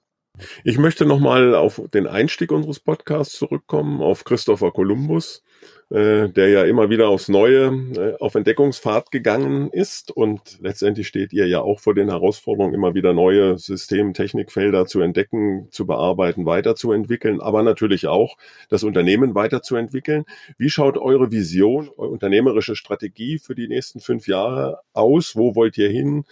Ich 0.64 0.78
möchte 0.78 1.06
nochmal 1.06 1.54
auf 1.54 1.80
den 1.92 2.06
Einstieg 2.06 2.52
unseres 2.52 2.80
Podcasts 2.80 3.38
zurückkommen, 3.38 4.02
auf 4.02 4.24
Christopher 4.24 4.70
Columbus, 4.70 5.42
äh, 5.90 6.28
der 6.28 6.48
ja 6.48 6.64
immer 6.64 6.90
wieder 6.90 7.08
aufs 7.08 7.28
Neue 7.28 7.66
äh, 7.96 8.16
auf 8.20 8.34
Entdeckungsfahrt 8.34 9.10
gegangen 9.10 9.70
ist. 9.70 10.10
Und 10.10 10.58
letztendlich 10.60 11.08
steht 11.08 11.32
ihr 11.32 11.46
ja 11.46 11.60
auch 11.60 11.80
vor 11.80 11.94
den 11.94 12.10
Herausforderungen, 12.10 12.74
immer 12.74 12.94
wieder 12.94 13.12
neue 13.14 13.58
System-, 13.58 14.12
Technikfelder 14.12 14.86
zu 14.86 15.00
entdecken, 15.00 15.68
zu 15.70 15.86
bearbeiten, 15.86 16.44
weiterzuentwickeln, 16.44 17.40
aber 17.40 17.62
natürlich 17.62 18.06
auch 18.06 18.36
das 18.68 18.82
Unternehmen 18.82 19.34
weiterzuentwickeln. 19.34 20.24
Wie 20.58 20.70
schaut 20.70 20.98
eure 20.98 21.30
Vision, 21.30 21.88
eure 21.96 22.10
unternehmerische 22.10 22.76
Strategie 22.76 23.38
für 23.38 23.54
die 23.54 23.68
nächsten 23.68 24.00
fünf 24.00 24.26
Jahre 24.26 24.80
aus? 24.92 25.36
Wo 25.36 25.54
wollt 25.54 25.78
ihr 25.78 25.88
hin? 25.88 26.24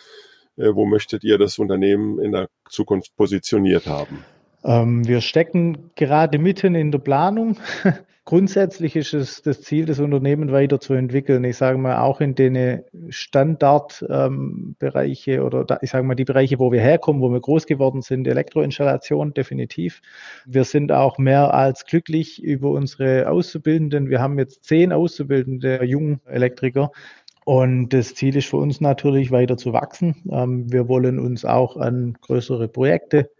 Äh, 0.56 0.74
wo 0.74 0.86
möchtet 0.86 1.24
ihr 1.24 1.38
das 1.38 1.58
Unternehmen 1.58 2.18
in 2.18 2.32
der 2.32 2.48
Zukunft 2.68 3.14
positioniert 3.16 3.86
haben? 3.86 4.24
Ähm, 4.64 5.06
wir 5.06 5.20
stecken 5.20 5.90
gerade 5.94 6.38
mitten 6.38 6.74
in 6.74 6.90
der 6.90 6.98
Planung. 6.98 7.58
Grundsätzlich 8.26 8.96
ist 8.96 9.12
es 9.12 9.42
das 9.42 9.60
Ziel, 9.60 9.84
das 9.84 10.00
Unternehmen 10.00 10.50
weiterzuentwickeln. 10.50 11.44
Ich 11.44 11.58
sage 11.58 11.76
mal, 11.76 11.98
auch 11.98 12.22
in 12.22 12.34
den 12.34 12.82
Standardbereiche 13.10 15.32
ähm, 15.32 15.42
oder 15.42 15.78
ich 15.82 15.90
sage 15.90 16.04
mal 16.04 16.14
die 16.14 16.24
Bereiche, 16.24 16.58
wo 16.58 16.72
wir 16.72 16.80
herkommen, 16.80 17.20
wo 17.20 17.28
wir 17.28 17.40
groß 17.40 17.66
geworden 17.66 18.00
sind, 18.00 18.26
Elektroinstallation 18.26 19.34
definitiv. 19.34 20.00
Wir 20.46 20.64
sind 20.64 20.90
auch 20.90 21.18
mehr 21.18 21.52
als 21.52 21.84
glücklich 21.84 22.42
über 22.42 22.70
unsere 22.70 23.28
Auszubildenden. 23.28 24.08
Wir 24.08 24.22
haben 24.22 24.38
jetzt 24.38 24.64
zehn 24.64 24.94
Auszubildende 24.94 25.84
jungen 25.84 26.22
Elektriker. 26.24 26.92
Und 27.44 27.90
das 27.90 28.14
Ziel 28.14 28.36
ist 28.36 28.48
für 28.48 28.56
uns 28.56 28.80
natürlich 28.80 29.30
weiter 29.30 29.56
zu 29.56 29.72
wachsen. 29.72 30.16
Ähm, 30.30 30.72
wir 30.72 30.88
wollen 30.88 31.18
uns 31.18 31.44
auch 31.44 31.76
an 31.76 32.16
größere 32.22 32.68
Projekte 32.68 33.30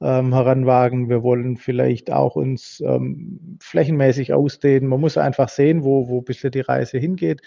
ähm, 0.00 0.32
heranwagen. 0.32 1.08
Wir 1.08 1.24
wollen 1.24 1.56
vielleicht 1.56 2.12
auch 2.12 2.36
uns 2.36 2.80
ähm, 2.86 3.58
flächenmäßig 3.60 4.32
ausdehnen. 4.32 4.88
Man 4.88 5.00
muss 5.00 5.18
einfach 5.18 5.48
sehen, 5.48 5.82
wo, 5.82 6.08
wo 6.08 6.20
bisschen 6.20 6.52
die 6.52 6.60
Reise 6.60 6.98
hingeht. 6.98 7.42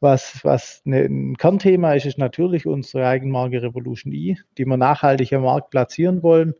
Was, 0.00 0.40
was 0.42 0.82
ne, 0.84 1.04
ein 1.04 1.36
Kernthema 1.38 1.94
ist, 1.94 2.04
ist 2.04 2.18
natürlich 2.18 2.66
unsere 2.66 3.06
Eigenmarke 3.06 3.62
Revolution 3.62 4.12
E, 4.12 4.36
die 4.58 4.66
wir 4.66 4.76
nachhaltig 4.76 5.32
am 5.32 5.44
Markt 5.44 5.70
platzieren 5.70 6.22
wollen 6.22 6.54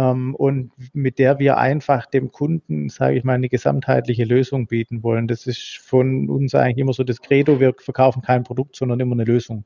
ähm, 0.00 0.34
und 0.34 0.72
mit 0.94 1.18
der 1.18 1.38
wir 1.38 1.58
einfach 1.58 2.06
dem 2.06 2.32
Kunden, 2.32 2.88
sage 2.88 3.18
ich 3.18 3.24
mal, 3.24 3.34
eine 3.34 3.50
gesamtheitliche 3.50 4.24
Lösung 4.24 4.66
bieten 4.66 5.02
wollen. 5.02 5.28
Das 5.28 5.46
ist 5.46 5.78
von 5.82 6.30
uns 6.30 6.54
eigentlich 6.54 6.78
immer 6.78 6.94
so 6.94 7.04
das 7.04 7.20
Credo, 7.20 7.60
wir 7.60 7.74
verkaufen 7.78 8.22
kein 8.22 8.44
Produkt, 8.44 8.76
sondern 8.76 9.00
immer 9.00 9.14
eine 9.14 9.24
Lösung. 9.24 9.64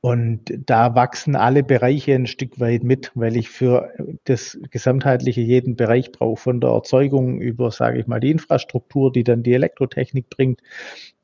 Und 0.00 0.42
da 0.66 0.94
wachsen 0.94 1.34
alle 1.34 1.64
Bereiche 1.64 2.14
ein 2.14 2.26
Stück 2.28 2.60
weit 2.60 2.84
mit, 2.84 3.10
weil 3.16 3.36
ich 3.36 3.48
für 3.48 3.90
das 4.24 4.56
Gesamtheitliche 4.70 5.40
jeden 5.40 5.74
Bereich 5.74 6.12
brauche, 6.12 6.40
von 6.40 6.60
der 6.60 6.70
Erzeugung 6.70 7.40
über, 7.40 7.72
sage 7.72 7.98
ich 7.98 8.06
mal, 8.06 8.20
die 8.20 8.30
Infrastruktur, 8.30 9.10
die 9.10 9.24
dann 9.24 9.42
die 9.42 9.54
Elektrotechnik 9.54 10.30
bringt, 10.30 10.60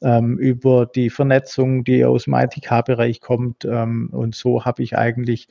ähm, 0.01 0.37
über 0.37 0.87
die 0.87 1.11
Vernetzung, 1.11 1.85
die 1.85 2.05
aus 2.05 2.25
dem 2.25 2.35
ITK-Bereich 2.35 3.21
kommt. 3.21 3.65
Ähm, 3.67 4.09
und 4.11 4.35
so 4.35 4.65
habe 4.65 4.83
ich 4.83 4.97
eigentlich 4.99 5.47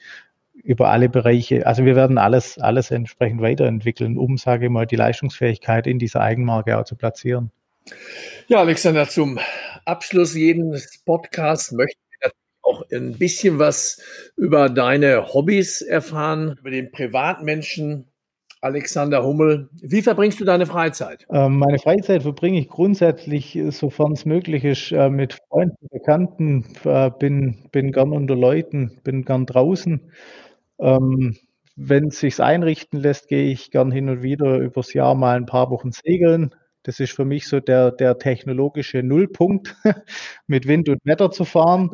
über 0.64 0.90
alle 0.90 1.10
Bereiche, 1.10 1.66
also 1.66 1.86
wir 1.86 1.96
werden 1.96 2.18
alles, 2.18 2.58
alles 2.60 2.92
entsprechend 2.92 3.42
weiterentwickeln, 3.42 4.18
um, 4.18 4.38
sage 4.38 4.66
ich 4.66 4.72
mal, 4.72 4.86
die 4.86 4.96
Leistungsfähigkeit 4.96 5.88
in 5.88 6.00
dieser 6.00 6.22
Eigenmarke 6.22 6.78
auch 6.78 6.86
zu 6.86 6.96
platzieren. 6.96 7.52
Ja, 8.48 8.60
Alexander, 8.60 9.08
zum 9.08 9.40
Abschluss 9.86 10.36
jedes 10.36 11.04
Podcasts 11.04 11.72
möchte 11.72 11.98
auch 12.64 12.84
ein 12.92 13.18
bisschen 13.18 13.60
was 13.60 14.02
über 14.38 14.70
deine 14.70 15.34
Hobbys 15.34 15.82
erfahren, 15.82 16.58
über 16.60 16.70
den 16.70 16.92
Privatmenschen 16.92 18.08
Alexander 18.62 19.24
Hummel. 19.24 19.70
Wie 19.82 20.04
verbringst 20.04 20.40
du 20.40 20.46
deine 20.46 20.68
Freizeit? 20.68 21.26
Ähm, 21.32 21.58
meine 21.58 21.80
Freizeit 21.80 22.22
verbringe 22.22 22.60
ich 22.60 22.70
grundsätzlich, 22.70 23.60
sofern 23.70 24.12
es 24.12 24.26
möglich 24.26 24.64
ist, 24.64 24.92
äh, 24.92 25.10
mit 25.10 25.40
Freunden, 25.50 25.88
Bekannten, 25.90 26.66
äh, 26.86 27.10
bin, 27.10 27.68
bin 27.72 27.92
gern 27.92 28.12
unter 28.12 28.36
Leuten, 28.36 29.00
bin 29.04 29.26
gern 29.26 29.48
draußen. 29.48 30.12
Ähm, 30.82 31.38
wenn 31.76 32.08
es 32.08 32.20
sich 32.20 32.40
einrichten 32.42 33.00
lässt, 33.00 33.28
gehe 33.28 33.52
ich 33.52 33.72
gern 33.72 33.92
hin 33.92 34.10
und 34.10 34.24
wieder 34.24 34.58
übers 34.58 34.94
Jahr 34.94 35.16
mal 35.16 35.38
ein 35.38 35.46
paar 35.46 35.70
Wochen 35.70 35.92
segeln. 35.92 36.54
Das 36.84 37.00
ist 37.00 37.14
für 37.14 37.26
mich 37.26 37.48
so 37.48 37.60
der, 37.60 37.92
der 37.92 38.18
technologische 38.18 39.04
Nullpunkt, 39.04 39.76
mit 40.48 40.68
Wind 40.68 40.90
und 40.90 41.00
Wetter 41.06 41.32
zu 41.32 41.46
fahren. 41.46 41.92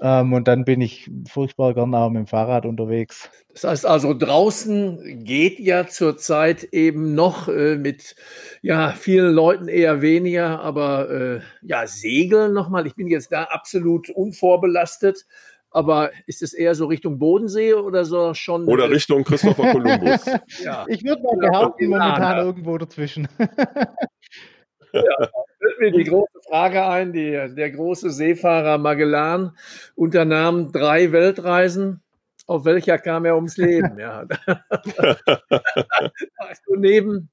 Ähm, 0.00 0.32
und 0.32 0.46
dann 0.46 0.64
bin 0.64 0.80
ich 0.80 1.10
furchtbar 1.28 1.74
gerne 1.74 1.98
auch 1.98 2.10
mit 2.10 2.20
dem 2.20 2.26
Fahrrad 2.26 2.66
unterwegs. 2.66 3.30
Das 3.52 3.64
heißt 3.64 3.86
also, 3.86 4.14
draußen 4.14 5.24
geht 5.24 5.58
ja 5.58 5.88
zurzeit 5.88 6.62
eben 6.64 7.14
noch 7.14 7.48
äh, 7.48 7.76
mit 7.76 8.14
ja, 8.62 8.92
vielen 8.92 9.32
Leuten 9.34 9.66
eher 9.66 10.00
weniger, 10.00 10.60
aber 10.60 11.10
äh, 11.10 11.40
ja, 11.62 11.86
Segeln 11.88 12.52
nochmal. 12.52 12.86
Ich 12.86 12.94
bin 12.94 13.08
jetzt 13.08 13.32
da 13.32 13.44
absolut 13.44 14.08
unvorbelastet. 14.10 15.26
Aber 15.70 16.10
ist 16.26 16.42
es 16.42 16.54
eher 16.54 16.74
so 16.74 16.86
Richtung 16.86 17.18
Bodensee 17.18 17.74
oder 17.74 18.04
so 18.04 18.32
schon? 18.34 18.66
Oder 18.66 18.84
äh, 18.84 18.92
Richtung 18.92 19.24
Christopher 19.24 19.72
Columbus? 19.72 20.24
ja. 20.62 20.86
Ich 20.88 21.04
würde 21.04 21.22
mal 21.22 21.36
behaupten, 21.36 21.88
momentan 21.88 22.46
irgendwo 22.46 22.78
dazwischen. 22.78 23.28
ja, 24.92 25.02
fällt 25.58 25.80
mir 25.80 25.92
die 25.92 26.04
große 26.04 26.40
Frage 26.48 26.86
ein. 26.86 27.12
Die, 27.12 27.32
der 27.32 27.70
große 27.70 28.10
Seefahrer 28.10 28.78
Magellan 28.78 29.56
unternahm 29.94 30.72
drei 30.72 31.12
Weltreisen. 31.12 32.02
Auf 32.46 32.64
welcher 32.64 32.98
kam 32.98 33.26
er 33.26 33.36
ums 33.36 33.58
Leben? 33.58 33.98
Ja. 33.98 34.26
also 36.38 36.74
neben 36.76 37.28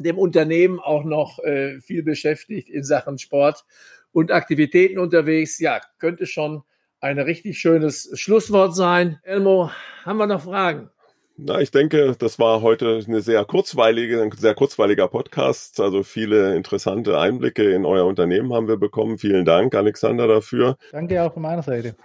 dem 0.00 0.18
Unternehmen 0.18 0.80
auch 0.80 1.04
noch 1.04 1.38
äh, 1.38 1.80
viel 1.80 2.02
beschäftigt 2.02 2.68
in 2.68 2.82
Sachen 2.82 3.18
Sport 3.18 3.64
und 4.10 4.32
Aktivitäten 4.32 4.98
unterwegs. 4.98 5.60
Ja, 5.60 5.80
könnte 5.98 6.26
schon 6.26 6.64
ein 7.02 7.18
richtig 7.18 7.58
schönes 7.58 8.10
Schlusswort 8.14 8.74
sein. 8.76 9.18
Elmo, 9.24 9.70
haben 10.04 10.18
wir 10.18 10.26
noch 10.28 10.42
Fragen? 10.42 10.88
Na, 11.36 11.60
ich 11.60 11.72
denke, 11.72 12.14
das 12.16 12.38
war 12.38 12.62
heute 12.62 13.02
eine 13.06 13.20
sehr 13.20 13.44
kurzweilige, 13.44 14.22
ein 14.22 14.30
sehr 14.30 14.54
kurzweiliger 14.54 15.08
Podcast. 15.08 15.80
Also 15.80 16.04
viele 16.04 16.54
interessante 16.54 17.18
Einblicke 17.18 17.72
in 17.72 17.84
euer 17.84 18.06
Unternehmen 18.06 18.52
haben 18.54 18.68
wir 18.68 18.76
bekommen. 18.76 19.18
Vielen 19.18 19.44
Dank, 19.44 19.74
Alexander, 19.74 20.28
dafür. 20.28 20.76
Danke 20.92 21.20
auch 21.20 21.32
von 21.32 21.42
meiner 21.42 21.62
Seite. 21.62 21.96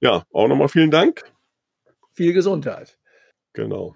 Ja, 0.00 0.24
auch 0.32 0.48
nochmal 0.48 0.68
vielen 0.68 0.90
Dank. 0.90 1.22
Viel 2.12 2.32
Gesundheit. 2.32 2.98
Genau. 3.52 3.94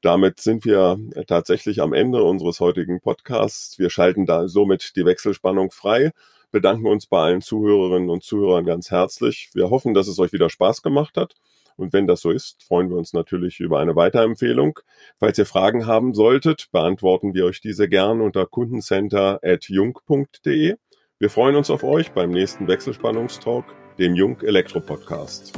Damit 0.00 0.40
sind 0.40 0.64
wir 0.64 0.98
tatsächlich 1.26 1.82
am 1.82 1.92
Ende 1.92 2.22
unseres 2.22 2.60
heutigen 2.60 3.00
Podcasts. 3.00 3.78
Wir 3.78 3.90
schalten 3.90 4.24
da 4.24 4.48
somit 4.48 4.96
die 4.96 5.04
Wechselspannung 5.04 5.70
frei, 5.70 6.12
bedanken 6.52 6.86
uns 6.86 7.06
bei 7.06 7.18
allen 7.18 7.40
Zuhörerinnen 7.40 8.10
und 8.10 8.22
Zuhörern 8.22 8.64
ganz 8.64 8.90
herzlich. 8.90 9.50
Wir 9.54 9.70
hoffen, 9.70 9.94
dass 9.94 10.06
es 10.06 10.18
euch 10.18 10.32
wieder 10.32 10.50
Spaß 10.50 10.82
gemacht 10.82 11.16
hat 11.16 11.34
und 11.76 11.92
wenn 11.92 12.06
das 12.06 12.20
so 12.20 12.30
ist, 12.30 12.62
freuen 12.62 12.88
wir 12.90 12.96
uns 12.96 13.12
natürlich 13.12 13.58
über 13.60 13.80
eine 13.80 13.96
Weiterempfehlung. 13.96 14.78
Falls 15.18 15.36
ihr 15.38 15.46
Fragen 15.46 15.86
haben 15.86 16.14
solltet, 16.14 16.68
beantworten 16.72 17.34
wir 17.34 17.44
euch 17.46 17.60
diese 17.60 17.88
gern 17.88 18.20
unter 18.20 18.46
kundencenter.jung.de. 18.46 20.76
Wir 21.18 21.30
freuen 21.30 21.56
uns 21.56 21.70
auf 21.70 21.82
euch 21.84 22.12
beim 22.12 22.30
nächsten 22.30 22.68
Wechselspannungstalk, 22.68 23.64
dem 23.98 24.14
Jung 24.14 24.40
Elektro 24.40 24.80
Podcast. 24.80 25.52